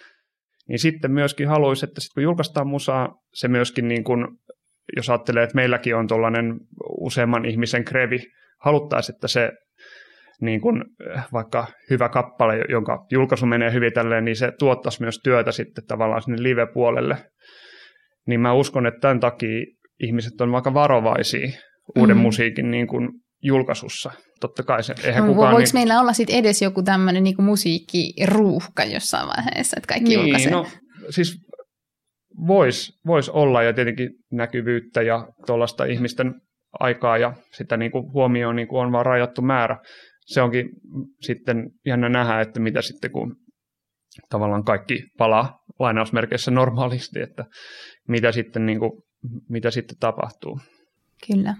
niin 0.68 0.78
sitten 0.78 1.12
myöskin 1.12 1.48
haluaisi, 1.48 1.86
että 1.86 2.00
sit 2.00 2.12
kun 2.14 2.22
julkaistaan 2.22 2.66
musaa, 2.66 3.14
se 3.34 3.48
myöskin 3.48 3.88
niin 3.88 4.04
kuin, 4.04 4.26
jos 4.96 5.10
ajattelee, 5.10 5.42
että 5.42 5.54
meilläkin 5.54 5.96
on 5.96 6.06
tuollainen 6.06 6.54
useamman 7.00 7.44
ihmisen 7.44 7.84
krevi, 7.84 8.18
haluttaisiin, 8.60 9.14
että 9.14 9.28
se 9.28 9.50
niin 10.40 10.60
kuin 10.60 10.84
eh, 11.16 11.22
vaikka 11.32 11.66
hyvä 11.90 12.08
kappale, 12.08 12.64
jonka 12.68 13.06
julkaisu 13.10 13.46
menee 13.46 13.72
hyvin 13.72 13.92
tälleen, 13.92 14.24
niin 14.24 14.36
se 14.36 14.52
tuottaisi 14.58 15.02
myös 15.02 15.20
työtä 15.24 15.52
sitten 15.52 15.84
tavallaan 15.86 16.22
sinne 16.22 16.42
live-puolelle. 16.42 17.16
Niin 18.26 18.40
mä 18.40 18.52
uskon, 18.52 18.86
että 18.86 19.00
tämän 19.00 19.20
takia 19.20 19.66
ihmiset 20.02 20.40
on 20.40 20.52
vaikka 20.52 20.74
varovaisia 20.74 21.48
uuden 21.96 22.16
mm-hmm. 22.16 22.22
musiikin 22.22 22.70
niin 22.70 22.86
kuin 22.86 23.08
julkaisussa. 23.42 24.10
Totta 24.40 24.62
kai 24.62 24.82
se, 24.82 24.94
eihän 25.04 25.26
no, 25.26 25.32
kukaan... 25.32 25.52
Voiko 25.52 25.64
niin... 25.64 25.74
meillä 25.74 26.00
olla 26.00 26.12
sitten 26.12 26.36
edes 26.36 26.62
joku 26.62 26.82
tämmöinen 26.82 27.24
niin 27.24 27.44
musiikkiruuhka 27.44 28.84
jossain 28.84 29.28
vaiheessa, 29.28 29.76
että 29.76 29.88
kaikki 29.88 30.08
niin, 30.08 30.20
julkaisee? 30.20 30.52
No, 30.52 30.66
siis 31.10 31.38
voisi 32.46 32.92
vois 33.06 33.28
olla 33.28 33.62
ja 33.62 33.72
tietenkin 33.72 34.10
näkyvyyttä 34.32 35.02
ja 35.02 35.28
tuollaista 35.46 35.84
ihmisten 35.84 36.34
aikaa 36.80 37.18
ja 37.18 37.32
sitä 37.52 37.76
niin 37.76 37.90
kuin 37.90 38.12
huomioon 38.12 38.56
niin 38.56 38.68
kuin 38.68 38.86
on 38.86 38.92
vaan 38.92 39.06
rajattu 39.06 39.42
määrä 39.42 39.76
se 40.30 40.42
onkin 40.42 40.70
sitten 41.20 41.70
jännä 41.86 42.08
nähdä, 42.08 42.40
että 42.40 42.60
mitä 42.60 42.82
sitten 42.82 43.10
kun 43.10 43.36
tavallaan 44.28 44.64
kaikki 44.64 45.04
palaa 45.18 45.64
lainausmerkeissä 45.78 46.50
normaalisti, 46.50 47.20
että 47.20 47.44
mitä 48.08 48.32
sitten, 48.32 48.66
niin 48.66 48.78
kuin, 48.78 48.92
mitä 49.48 49.70
sitten 49.70 49.96
tapahtuu. 50.00 50.60
Kyllä. 51.26 51.54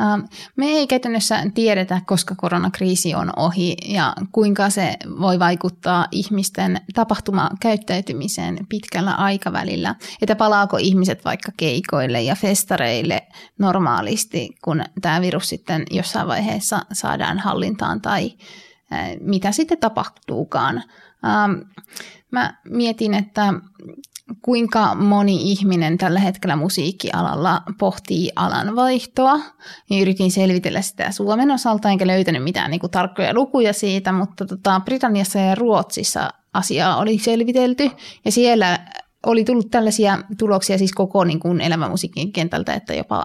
Ähm, 0.00 0.20
me 0.56 0.66
ei 0.66 0.86
käytännössä 0.86 1.42
tiedetä, 1.54 2.00
koska 2.06 2.34
koronakriisi 2.34 3.14
on 3.14 3.32
ohi 3.36 3.76
ja 3.88 4.14
kuinka 4.32 4.70
se 4.70 4.96
voi 5.20 5.38
vaikuttaa 5.38 6.06
ihmisten 6.10 6.80
tapahtumakäyttäytymiseen 6.94 8.66
pitkällä 8.68 9.12
aikavälillä. 9.12 9.94
Että 10.22 10.36
palaako 10.36 10.76
ihmiset 10.76 11.24
vaikka 11.24 11.52
keikoille 11.56 12.22
ja 12.22 12.34
festareille 12.34 13.22
normaalisti, 13.58 14.50
kun 14.64 14.84
tämä 15.02 15.20
virus 15.20 15.48
sitten 15.48 15.84
jossain 15.90 16.28
vaiheessa 16.28 16.86
saadaan 16.92 17.38
hallintaan 17.38 18.00
tai 18.00 18.32
äh, 18.92 19.08
mitä 19.20 19.52
sitten 19.52 19.78
tapahtuukaan. 19.78 20.82
Ähm, 21.24 21.52
mä 22.30 22.54
mietin, 22.64 23.14
että 23.14 23.54
kuinka 24.42 24.94
moni 24.94 25.52
ihminen 25.52 25.98
tällä 25.98 26.20
hetkellä 26.20 26.56
musiikkialalla 26.56 27.62
pohtii 27.78 28.30
alan 28.36 28.76
vaihtoa. 28.76 29.40
Niin 29.90 30.02
yritin 30.02 30.30
selvitellä 30.30 30.82
sitä 30.82 31.10
Suomen 31.10 31.50
osalta, 31.50 31.88
enkä 31.88 32.06
löytänyt 32.06 32.44
mitään 32.44 32.70
niin 32.70 32.80
kuin, 32.80 32.90
tarkkoja 32.90 33.34
lukuja 33.34 33.72
siitä, 33.72 34.12
mutta 34.12 34.46
tota, 34.46 34.80
Britanniassa 34.84 35.38
ja 35.38 35.54
Ruotsissa 35.54 36.30
asiaa 36.54 36.96
oli 36.96 37.18
selvitelty, 37.18 37.90
ja 38.24 38.32
siellä 38.32 38.78
oli 39.26 39.44
tullut 39.44 39.70
tällaisia 39.70 40.18
tuloksia 40.38 40.78
siis 40.78 40.92
koko 40.92 41.24
niin 41.24 41.40
kuin 41.40 41.60
elämänmusiikin 41.60 42.32
kentältä, 42.32 42.74
että 42.74 42.94
jopa 42.94 43.24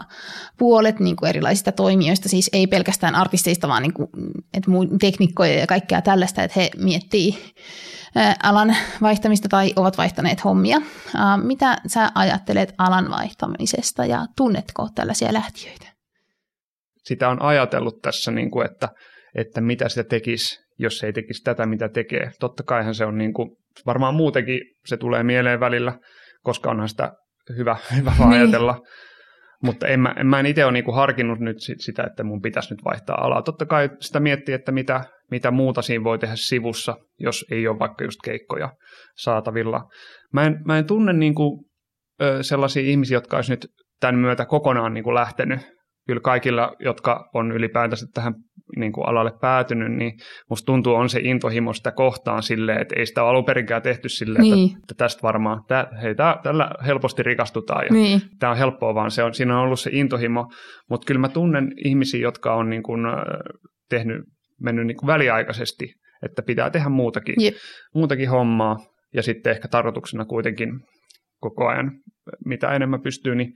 puolet 0.57 0.99
niin 0.99 1.15
kuin 1.15 1.29
erilaisista 1.29 1.71
toimijoista, 1.71 2.29
siis 2.29 2.49
ei 2.53 2.67
pelkästään 2.67 3.15
artisteista, 3.15 3.67
vaan 3.67 3.83
niin 3.83 3.93
kuin, 3.93 4.09
että 4.53 4.71
teknikkoja 5.01 5.59
ja 5.59 5.67
kaikkea 5.67 6.01
tällaista, 6.01 6.43
että 6.43 6.59
he 6.59 6.69
miettii 6.77 7.53
alan 8.43 8.75
vaihtamista 9.01 9.49
tai 9.49 9.73
ovat 9.75 9.97
vaihtaneet 9.97 10.43
hommia. 10.43 10.81
Mitä 11.43 11.77
sä 11.87 12.11
ajattelet 12.15 12.73
alan 12.77 13.09
vaihtamisesta 13.09 14.05
ja 14.05 14.25
tunnetko 14.37 14.87
tällaisia 14.95 15.33
lähtiöitä? 15.33 15.85
Sitä 17.03 17.29
on 17.29 17.41
ajatellut 17.41 18.01
tässä, 18.01 18.31
niin 18.31 18.51
kuin, 18.51 18.71
että, 18.71 18.89
että 19.35 19.61
mitä 19.61 19.89
sitä 19.89 20.03
tekisi, 20.03 20.59
jos 20.79 21.03
ei 21.03 21.13
tekisi 21.13 21.43
tätä, 21.43 21.65
mitä 21.65 21.89
tekee. 21.89 22.31
Totta 22.39 22.63
kaihan 22.63 22.95
se 22.95 23.05
on 23.05 23.17
niin 23.17 23.33
kuin, 23.33 23.49
varmaan 23.85 24.15
muutenkin 24.15 24.61
se 24.85 24.97
tulee 24.97 25.23
mieleen 25.23 25.59
välillä, 25.59 25.99
koska 26.43 26.69
onhan 26.69 26.89
sitä 26.89 27.11
hyvä, 27.57 27.77
hyvä 27.97 28.13
niin. 28.19 28.29
ajatella. 28.31 28.81
Mutta 29.63 29.87
en 29.87 29.99
mä, 29.99 30.13
en, 30.17 30.27
mä 30.27 30.39
en 30.39 30.45
itse 30.45 30.65
ole 30.65 30.73
niinku 30.73 30.91
harkinnut 30.91 31.39
nyt 31.39 31.57
sitä, 31.59 32.03
että 32.03 32.23
mun 32.23 32.41
pitäisi 32.41 32.73
nyt 32.73 32.85
vaihtaa 32.85 33.25
alaa. 33.25 33.41
Totta 33.41 33.65
kai 33.65 33.89
sitä 33.99 34.19
miettii, 34.19 34.55
että 34.55 34.71
mitä, 34.71 35.03
mitä 35.31 35.51
muuta 35.51 35.81
siinä 35.81 36.03
voi 36.03 36.19
tehdä 36.19 36.35
sivussa, 36.35 36.97
jos 37.19 37.45
ei 37.51 37.67
ole 37.67 37.79
vaikka 37.79 38.03
just 38.03 38.19
keikkoja 38.23 38.69
saatavilla. 39.17 39.81
Mä 40.33 40.43
en, 40.43 40.61
mä 40.65 40.77
en 40.77 40.87
tunne 40.87 41.13
niinku, 41.13 41.65
ö, 42.21 42.43
sellaisia 42.43 42.83
ihmisiä, 42.83 43.17
jotka 43.17 43.35
olisi 43.35 43.51
nyt 43.51 43.67
tämän 43.99 44.15
myötä 44.15 44.45
kokonaan 44.45 44.93
niinku 44.93 45.13
lähtenyt 45.13 45.59
kyllä 46.07 46.21
kaikilla, 46.21 46.75
jotka 46.79 47.29
on 47.33 47.51
ylipäätänsä 47.51 48.05
tähän 48.13 48.33
niin 48.75 48.91
kuin 48.91 49.07
alalle 49.07 49.31
päätynyt, 49.41 49.91
niin 49.91 50.13
musta 50.49 50.65
tuntuu 50.65 50.93
on 50.93 51.09
se 51.09 51.19
intohimo 51.23 51.73
sitä 51.73 51.91
kohtaan 51.91 52.43
silleen, 52.43 52.81
että 52.81 52.95
ei 52.97 53.05
sitä 53.05 53.23
ole 53.23 53.29
alun 53.29 53.45
perinkään 53.45 53.81
tehty 53.81 54.09
silleen, 54.09 54.41
niin. 54.41 54.65
että, 54.65 54.77
että 54.77 54.95
tästä 54.97 55.21
varmaan, 55.21 55.63
tää, 55.67 55.87
hei, 56.01 56.15
tää, 56.15 56.39
tällä 56.43 56.71
helposti 56.85 57.23
rikastutaan 57.23 57.85
ja 57.85 57.93
niin. 57.93 58.21
tämä 58.39 58.51
on 58.51 58.57
helppoa, 58.57 58.95
vaan 58.95 59.11
se 59.11 59.23
on, 59.23 59.33
siinä 59.33 59.57
on 59.57 59.63
ollut 59.63 59.79
se 59.79 59.89
intohimo, 59.93 60.51
mutta 60.89 61.05
kyllä 61.05 61.21
mä 61.21 61.29
tunnen 61.29 61.71
ihmisiä, 61.85 62.21
jotka 62.21 62.55
on 62.55 62.69
niin 62.69 62.83
kuin, 62.83 63.01
tehnyt, 63.89 64.21
mennyt 64.61 64.87
niin 64.87 64.97
kuin 64.97 65.07
väliaikaisesti, 65.07 65.93
että 66.23 66.41
pitää 66.41 66.69
tehdä 66.69 66.89
muutakin, 66.89 67.35
muutakin 67.93 68.29
hommaa 68.29 68.77
ja 69.13 69.23
sitten 69.23 69.51
ehkä 69.51 69.67
tarkoituksena 69.67 70.25
kuitenkin 70.25 70.69
koko 71.39 71.67
ajan, 71.67 71.91
mitä 72.45 72.75
enemmän 72.75 73.01
pystyy, 73.01 73.35
niin 73.35 73.53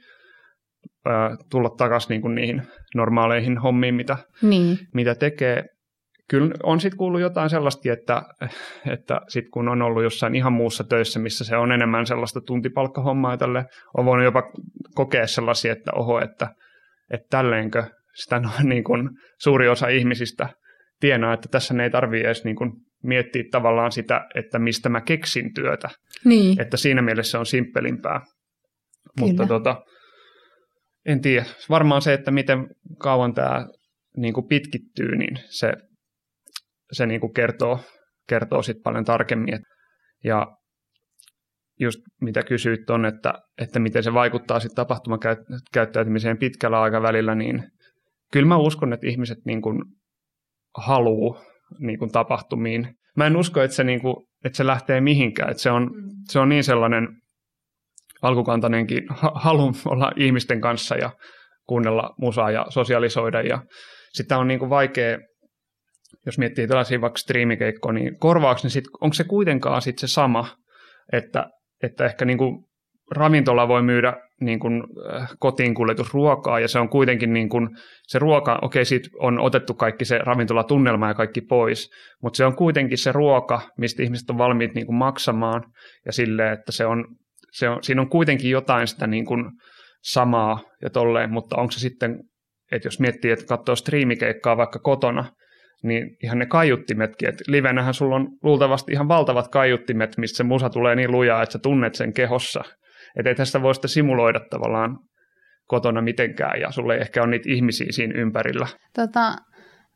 tulla 1.51 1.69
takaisin 1.69 2.09
niin 2.09 2.21
kuin 2.21 2.35
niihin 2.35 2.61
normaaleihin 2.95 3.57
hommiin, 3.57 3.95
mitä, 3.95 4.17
niin. 4.41 4.77
mitä 4.93 5.15
tekee. 5.15 5.63
Kyllä 6.29 6.55
on 6.63 6.79
sitten 6.79 6.97
kuullut 6.97 7.21
jotain 7.21 7.49
sellaista, 7.49 7.93
että, 7.93 8.21
että 8.93 9.21
sit 9.27 9.45
kun 9.53 9.69
on 9.69 9.81
ollut 9.81 10.03
jossain 10.03 10.35
ihan 10.35 10.53
muussa 10.53 10.83
töissä, 10.83 11.19
missä 11.19 11.43
se 11.43 11.57
on 11.57 11.71
enemmän 11.71 12.05
sellaista 12.05 12.41
tuntipalkkahommaa, 12.41 13.37
tälle 13.37 13.65
on 13.97 14.05
voinut 14.05 14.25
jopa 14.25 14.43
kokea 14.95 15.27
sellaisia, 15.27 15.71
että 15.71 15.91
oho, 15.95 16.19
että, 16.19 16.47
että 17.13 17.27
tälleenkö 17.29 17.83
sitä 18.15 18.39
noin 18.43 18.69
niin 18.69 18.83
kuin 18.83 19.09
suuri 19.41 19.67
osa 19.69 19.87
ihmisistä 19.87 20.49
tienaa, 20.99 21.33
että 21.33 21.47
tässä 21.51 21.73
ne 21.73 21.83
ei 21.83 21.89
tarvitse 21.89 22.25
edes 22.25 22.43
niin 22.43 22.55
kuin 22.55 22.71
miettiä 23.03 23.43
tavallaan 23.51 23.91
sitä, 23.91 24.27
että 24.35 24.59
mistä 24.59 24.89
mä 24.89 25.01
keksin 25.01 25.53
työtä. 25.53 25.89
Niin. 26.25 26.61
Että 26.61 26.77
siinä 26.77 27.01
mielessä 27.01 27.39
on 27.39 27.45
simppelimpää. 27.45 28.19
Kyllä. 28.19 28.31
Mutta 29.19 29.45
tota, 29.45 29.83
en 31.05 31.21
tiedä. 31.21 31.45
Varmaan 31.69 32.01
se, 32.01 32.13
että 32.13 32.31
miten 32.31 32.67
kauan 32.99 33.33
tämä 33.33 33.67
niin 34.17 34.33
kuin 34.33 34.47
pitkittyy, 34.47 35.15
niin 35.15 35.39
se, 35.49 35.73
se 36.91 37.05
niin 37.05 37.21
kuin 37.21 37.33
kertoo, 37.33 37.79
kertoo 38.29 38.63
sit 38.63 38.77
paljon 38.83 39.05
tarkemmin. 39.05 39.59
Ja 40.23 40.47
just 41.79 41.99
mitä 42.21 42.43
kysyit 42.43 42.89
on, 42.89 43.05
että, 43.05 43.33
että 43.57 43.79
miten 43.79 44.03
se 44.03 44.13
vaikuttaa 44.13 44.59
sitten 44.59 44.75
tapahtumakäyttäytymiseen 44.75 46.38
pitkällä 46.38 46.81
aikavälillä, 46.81 47.35
niin 47.35 47.63
kyllä 48.31 48.47
mä 48.47 48.57
uskon, 48.57 48.93
että 48.93 49.07
ihmiset 49.07 49.38
niin 49.45 49.62
kuin 49.62 49.83
haluaa 50.77 51.43
niin 51.79 51.99
kuin 51.99 52.12
tapahtumiin. 52.12 52.95
Mä 53.17 53.27
en 53.27 53.38
usko, 53.38 53.62
että 53.62 53.75
se, 53.75 53.83
niin 53.83 54.01
kuin, 54.01 54.15
että 54.45 54.57
se 54.57 54.67
lähtee 54.67 55.01
mihinkään. 55.01 55.51
Että 55.51 55.63
se, 55.63 55.71
on, 55.71 55.91
se 56.29 56.39
on 56.39 56.49
niin 56.49 56.63
sellainen 56.63 57.07
alkukantainenkin 58.21 59.03
halu 59.36 59.73
olla 59.86 60.12
ihmisten 60.15 60.62
kanssa 60.62 60.95
ja 60.95 61.12
kuunnella 61.67 62.13
musaa 62.17 62.51
ja 62.51 62.65
sosialisoida. 62.69 63.41
Ja 63.41 63.62
sitä 64.13 64.38
on 64.38 64.47
niin 64.47 64.60
kuin 64.60 64.69
vaikea, 64.69 65.17
jos 66.25 66.38
miettii 66.38 66.67
tällaisia 66.67 67.01
vaikka 67.01 67.17
striimikeikkoja, 67.17 67.93
niin 67.93 68.19
korvaako 68.19 68.62
ne 68.63 68.69
sit, 68.69 68.86
onko 69.01 69.13
se 69.13 69.23
kuitenkaan 69.23 69.82
sit 69.82 69.99
se 69.99 70.08
sama, 70.08 70.55
että, 71.13 71.45
että 71.84 72.05
ehkä 72.05 72.25
niin 72.25 72.38
kuin 72.38 72.65
ravintola 73.12 73.67
voi 73.67 73.82
myydä 73.82 74.13
niin 74.41 74.60
kuin, 74.60 74.84
äh, 75.13 75.29
kotiin 75.39 75.75
kuljetusruokaa 75.75 76.60
ja 76.60 76.67
se 76.67 76.79
on 76.79 76.89
kuitenkin 76.89 77.34
niin 77.34 77.49
kuin, 77.49 77.69
se 78.08 78.19
ruoka, 78.19 78.60
okei 78.62 78.86
siitä 78.86 79.10
on 79.19 79.39
otettu 79.39 79.73
kaikki 79.73 80.05
se 80.05 80.17
ravintolatunnelma 80.17 81.08
ja 81.08 81.13
kaikki 81.13 81.41
pois, 81.41 81.89
mutta 82.23 82.38
se 82.38 82.45
on 82.45 82.55
kuitenkin 82.55 82.97
se 82.97 83.12
ruoka, 83.12 83.62
mistä 83.77 84.03
ihmiset 84.03 84.29
on 84.29 84.38
valmiit 84.38 84.73
niin 84.73 84.86
kuin 84.86 84.95
maksamaan 84.95 85.63
ja 86.05 86.13
sille, 86.13 86.51
että 86.51 86.71
se 86.71 86.86
on 86.86 87.05
se 87.51 87.69
on, 87.69 87.83
siinä 87.83 88.01
on 88.01 88.09
kuitenkin 88.09 88.51
jotain 88.51 88.88
sitä 88.88 89.07
niin 89.07 89.25
kuin 89.25 89.45
samaa 90.03 90.59
ja 90.81 90.89
tolleen, 90.89 91.31
mutta 91.31 91.55
onko 91.55 91.71
se 91.71 91.79
sitten, 91.79 92.19
että 92.71 92.88
jos 92.88 92.99
miettii, 92.99 93.31
että 93.31 93.45
katsoo 93.45 93.75
striimikeikkaa 93.75 94.57
vaikka 94.57 94.79
kotona, 94.79 95.25
niin 95.83 96.17
ihan 96.23 96.39
ne 96.39 96.45
kaiuttimetkin, 96.45 97.29
että 97.29 97.43
livenähän 97.47 97.93
sulla 97.93 98.15
on 98.15 98.27
luultavasti 98.43 98.91
ihan 98.91 99.07
valtavat 99.07 99.47
kaiuttimet, 99.47 100.17
mistä 100.17 100.38
se 100.38 100.43
musa 100.43 100.69
tulee 100.69 100.95
niin 100.95 101.12
lujaa, 101.12 101.43
että 101.43 101.53
sä 101.53 101.59
tunnet 101.59 101.95
sen 101.95 102.13
kehossa. 102.13 102.63
Että 103.15 103.29
ei 103.29 103.35
tästä 103.35 103.62
voi 103.62 103.75
sitä 103.75 103.88
simuloida 103.88 104.39
tavallaan 104.49 104.97
kotona 105.67 106.01
mitenkään, 106.01 106.62
ja 106.62 106.71
sulle 106.71 106.93
ei 106.93 107.01
ehkä 107.01 107.21
ole 107.21 107.29
niitä 107.29 107.49
ihmisiä 107.49 107.88
siinä 107.89 108.21
ympärillä. 108.21 108.67
Tota, 108.95 109.27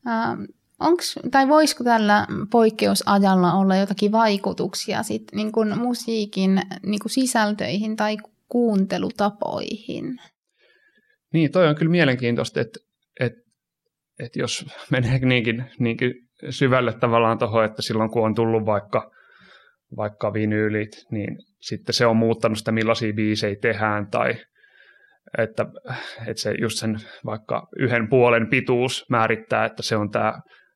ähm, 0.07 0.41
onks, 0.83 1.19
tai 1.31 1.47
voisiko 1.47 1.83
tällä 1.83 2.27
poikkeusajalla 2.51 3.53
olla 3.53 3.75
jotakin 3.75 4.11
vaikutuksia 4.11 5.03
sit, 5.03 5.23
niin 5.33 5.51
kuin 5.51 5.77
musiikin 5.77 6.61
niin 6.85 6.99
kuin 6.99 7.11
sisältöihin 7.11 7.95
tai 7.95 8.17
kuuntelutapoihin? 8.49 10.19
Niin, 11.33 11.51
toi 11.51 11.67
on 11.67 11.75
kyllä 11.75 11.91
mielenkiintoista, 11.91 12.61
että, 12.61 12.79
että, 13.19 13.41
että 14.19 14.39
jos 14.39 14.65
menee 14.91 15.19
niinkin, 15.19 15.65
niinkin 15.79 16.13
syvälle 16.49 16.93
tavallaan 16.93 17.37
tuohon, 17.37 17.65
että 17.65 17.81
silloin 17.81 18.09
kun 18.09 18.25
on 18.25 18.35
tullut 18.35 18.65
vaikka, 18.65 19.11
vaikka 19.97 20.33
vinyylit, 20.33 21.05
niin 21.11 21.37
sitten 21.61 21.93
se 21.93 22.05
on 22.05 22.17
muuttanut 22.17 22.57
sitä, 22.57 22.71
millaisia 22.71 23.13
biisejä 23.13 23.55
tehdään, 23.61 24.07
tai 24.11 24.35
että, 25.37 25.65
että 26.27 26.41
se 26.41 26.53
just 26.61 26.79
sen 26.79 26.97
vaikka 27.25 27.67
yhden 27.79 28.09
puolen 28.09 28.49
pituus 28.49 29.05
määrittää, 29.09 29.65
että 29.65 29.83
se 29.83 29.95
on 29.95 30.11
tämä 30.11 30.33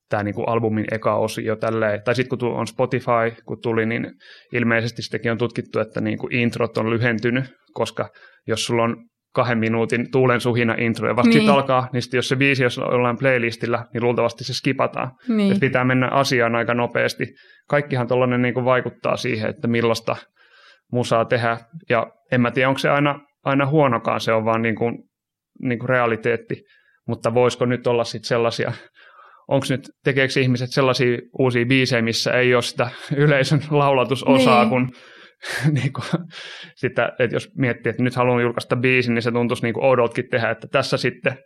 tämä 0.10 0.24
niin 0.24 0.36
kuin 0.36 0.50
albumin 0.50 0.86
eka 0.92 1.16
osio 1.16 1.56
tälleen. 1.56 2.02
Tai 2.04 2.16
sitten 2.16 2.40
kun 2.40 2.54
on 2.54 2.68
Spotify, 2.68 3.42
kun 3.46 3.62
tuli, 3.62 3.86
niin 3.86 4.12
ilmeisesti 4.54 5.02
sitäkin 5.02 5.32
on 5.32 5.38
tutkittu, 5.38 5.80
että 5.80 6.02
niin 6.02 6.18
kuin 6.18 6.36
introt 6.36 6.78
on 6.78 6.90
lyhentynyt, 6.90 7.46
koska 7.74 8.10
jos 8.48 8.66
sulla 8.66 8.84
on 8.84 8.96
kahden 9.34 9.58
minuutin 9.58 10.12
tuulen 10.12 10.42
suhina 10.42 10.76
intro 10.78 11.08
ja 11.08 11.16
vasta 11.16 11.30
niin. 11.30 11.40
sitten 11.40 11.54
alkaa, 11.54 11.90
niin 11.94 12.02
sitten 12.02 12.18
jos 12.18 12.28
se 12.28 12.36
biisi 12.36 12.64
jos 12.64 12.78
on 12.78 12.92
jollain 12.92 13.18
playlistillä, 13.18 13.86
niin 13.94 14.04
luultavasti 14.04 14.44
se 14.44 14.54
skipataan. 14.54 15.12
Niin. 15.28 15.52
Et 15.52 15.60
pitää 15.60 15.84
mennä 15.84 16.08
asiaan 16.08 16.56
aika 16.56 16.74
nopeasti. 16.74 17.26
Kaikkihan 17.70 18.08
tuollainen 18.08 18.42
niin 18.42 18.66
vaikuttaa 18.66 19.18
siihen, 19.18 19.50
että 19.50 19.68
millaista 19.68 20.16
musaa 20.92 21.26
tehdä. 21.26 21.58
Ja 21.90 22.08
en 22.32 22.42
mä 22.42 22.52
tiedä, 22.52 22.70
onko 22.70 22.80
se 22.80 22.90
aina, 22.90 23.20
aina 23.44 23.66
huonokaan, 23.66 24.20
se 24.20 24.34
on 24.34 24.46
vaan 24.46 24.62
niin 24.62 24.76
kuin, 24.76 24.98
niin 25.62 25.80
kuin 25.80 25.90
realiteetti. 25.90 26.64
Mutta 27.08 27.34
voisiko 27.34 27.66
nyt 27.66 27.88
olla 27.88 28.04
sitten 28.04 28.28
sellaisia 28.28 28.72
onko 29.48 29.66
nyt, 29.70 29.90
tekeekö 30.04 30.40
ihmiset 30.40 30.72
sellaisia 30.72 31.18
uusia 31.40 31.66
biisejä, 31.66 32.02
missä 32.02 32.32
ei 32.32 32.54
ole 32.54 32.62
sitä 32.62 32.90
yleisön 33.16 33.62
laulatusosaa, 33.70 34.62
niin. 34.62 34.70
kun 34.70 34.92
niin 35.82 35.94
kuin, 35.94 36.06
sitä, 36.76 37.12
että 37.20 37.36
jos 37.36 37.52
miettii, 37.56 37.90
että 37.90 38.04
nyt 38.04 38.16
haluan 38.16 38.42
julkaista 38.42 38.76
biisin, 38.76 39.14
niin 39.14 39.22
se 39.22 39.32
tuntuisi 39.32 39.64
niin 39.64 39.84
oudoltakin 39.84 40.30
tehdä, 40.32 40.50
että 40.50 40.68
tässä 40.68 40.98
sitten 40.98 41.38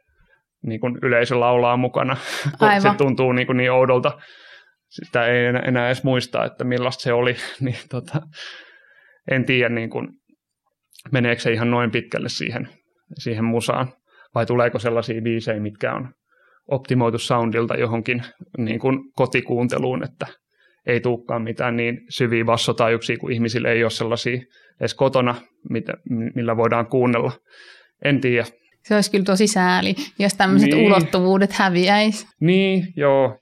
niin 0.64 0.80
kuin 0.80 0.98
yleisö 1.02 1.40
laulaa 1.40 1.78
mukana, 1.78 2.18
kun 2.60 2.82
se 2.82 2.90
tuntuu 2.98 3.32
niin, 3.32 3.48
kuin 3.48 3.58
niin 3.58 3.72
oudolta. 3.72 4.20
Sitä 4.90 5.26
ei 5.26 5.46
enää, 5.46 5.62
enää 5.62 5.86
edes 5.86 6.04
muista, 6.04 6.46
että 6.46 6.64
millaista 6.64 7.02
se 7.02 7.14
oli, 7.14 7.36
niin 7.60 7.78
tota, 7.90 8.22
en 9.32 9.46
tiedä, 9.46 9.70
niin 9.70 9.90
kuin, 9.90 10.08
meneekö 11.12 11.42
se 11.42 11.52
ihan 11.52 11.72
noin 11.72 11.92
pitkälle 11.92 12.30
siihen, 12.30 12.70
siihen 13.18 13.46
musaan, 13.46 13.94
vai 14.36 14.46
tuleeko 14.46 14.80
sellaisia 14.80 15.22
biisejä, 15.22 15.60
mitkä 15.60 15.94
on 15.94 16.14
optimoitu 16.72 17.18
soundilta 17.18 17.76
johonkin 17.76 18.24
niin 18.58 18.80
kuin 18.80 19.00
kotikuunteluun, 19.16 20.04
että 20.04 20.28
ei 20.86 21.00
tulekaan 21.00 21.42
mitään 21.42 21.78
niin 21.78 21.98
syviä 22.10 22.46
bassotaajuksia, 22.46 23.18
kun 23.18 23.32
ihmisillä 23.32 23.70
ei 23.70 23.84
ole 23.84 23.92
sellaisia 23.92 24.42
edes 24.80 24.94
kotona, 24.94 25.36
mitä, 25.70 25.94
millä 26.36 26.58
voidaan 26.58 26.88
kuunnella. 26.88 27.32
En 28.06 28.22
tiedä. 28.22 28.46
Se 28.84 28.96
olisi 28.96 29.12
kyllä 29.12 29.24
tosi 29.24 29.48
sääli, 29.48 29.96
jos 30.20 30.34
tämmöiset 30.34 30.70
niin. 30.70 30.86
ulottuvuudet 30.86 31.54
häviäisi. 31.54 32.28
Niin, 32.42 32.88
joo. 32.96 33.38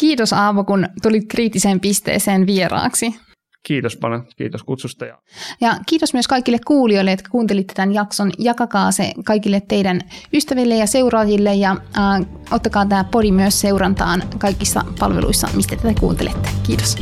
Kiitos 0.00 0.32
Aavo, 0.32 0.64
kun 0.64 0.86
tulit 1.02 1.24
kriittiseen 1.30 1.80
pisteeseen 1.80 2.46
vieraaksi. 2.46 3.14
Kiitos 3.62 3.96
paljon, 3.96 4.26
kiitos 4.36 4.62
kutsusta. 4.62 5.04
Ja, 5.04 5.18
ja 5.60 5.76
kiitos 5.86 6.12
myös 6.12 6.28
kaikille 6.28 6.58
kuulijoille, 6.66 7.10
jotka 7.10 7.30
kuuntelitte 7.30 7.74
tämän 7.74 7.94
jakson. 7.94 8.30
Jakakaa 8.38 8.92
se 8.92 9.12
kaikille 9.24 9.62
teidän 9.68 10.00
ystäville 10.32 10.76
ja 10.76 10.86
seuraajille 10.86 11.54
ja 11.54 11.70
äh, 11.70 12.26
ottakaa 12.50 12.86
tämä 12.86 13.04
podi 13.04 13.32
myös 13.32 13.60
seurantaan 13.60 14.22
kaikissa 14.38 14.84
palveluissa, 14.98 15.48
mistä 15.54 15.76
tätä 15.76 16.00
kuuntelette. 16.00 16.48
Kiitos. 16.66 16.96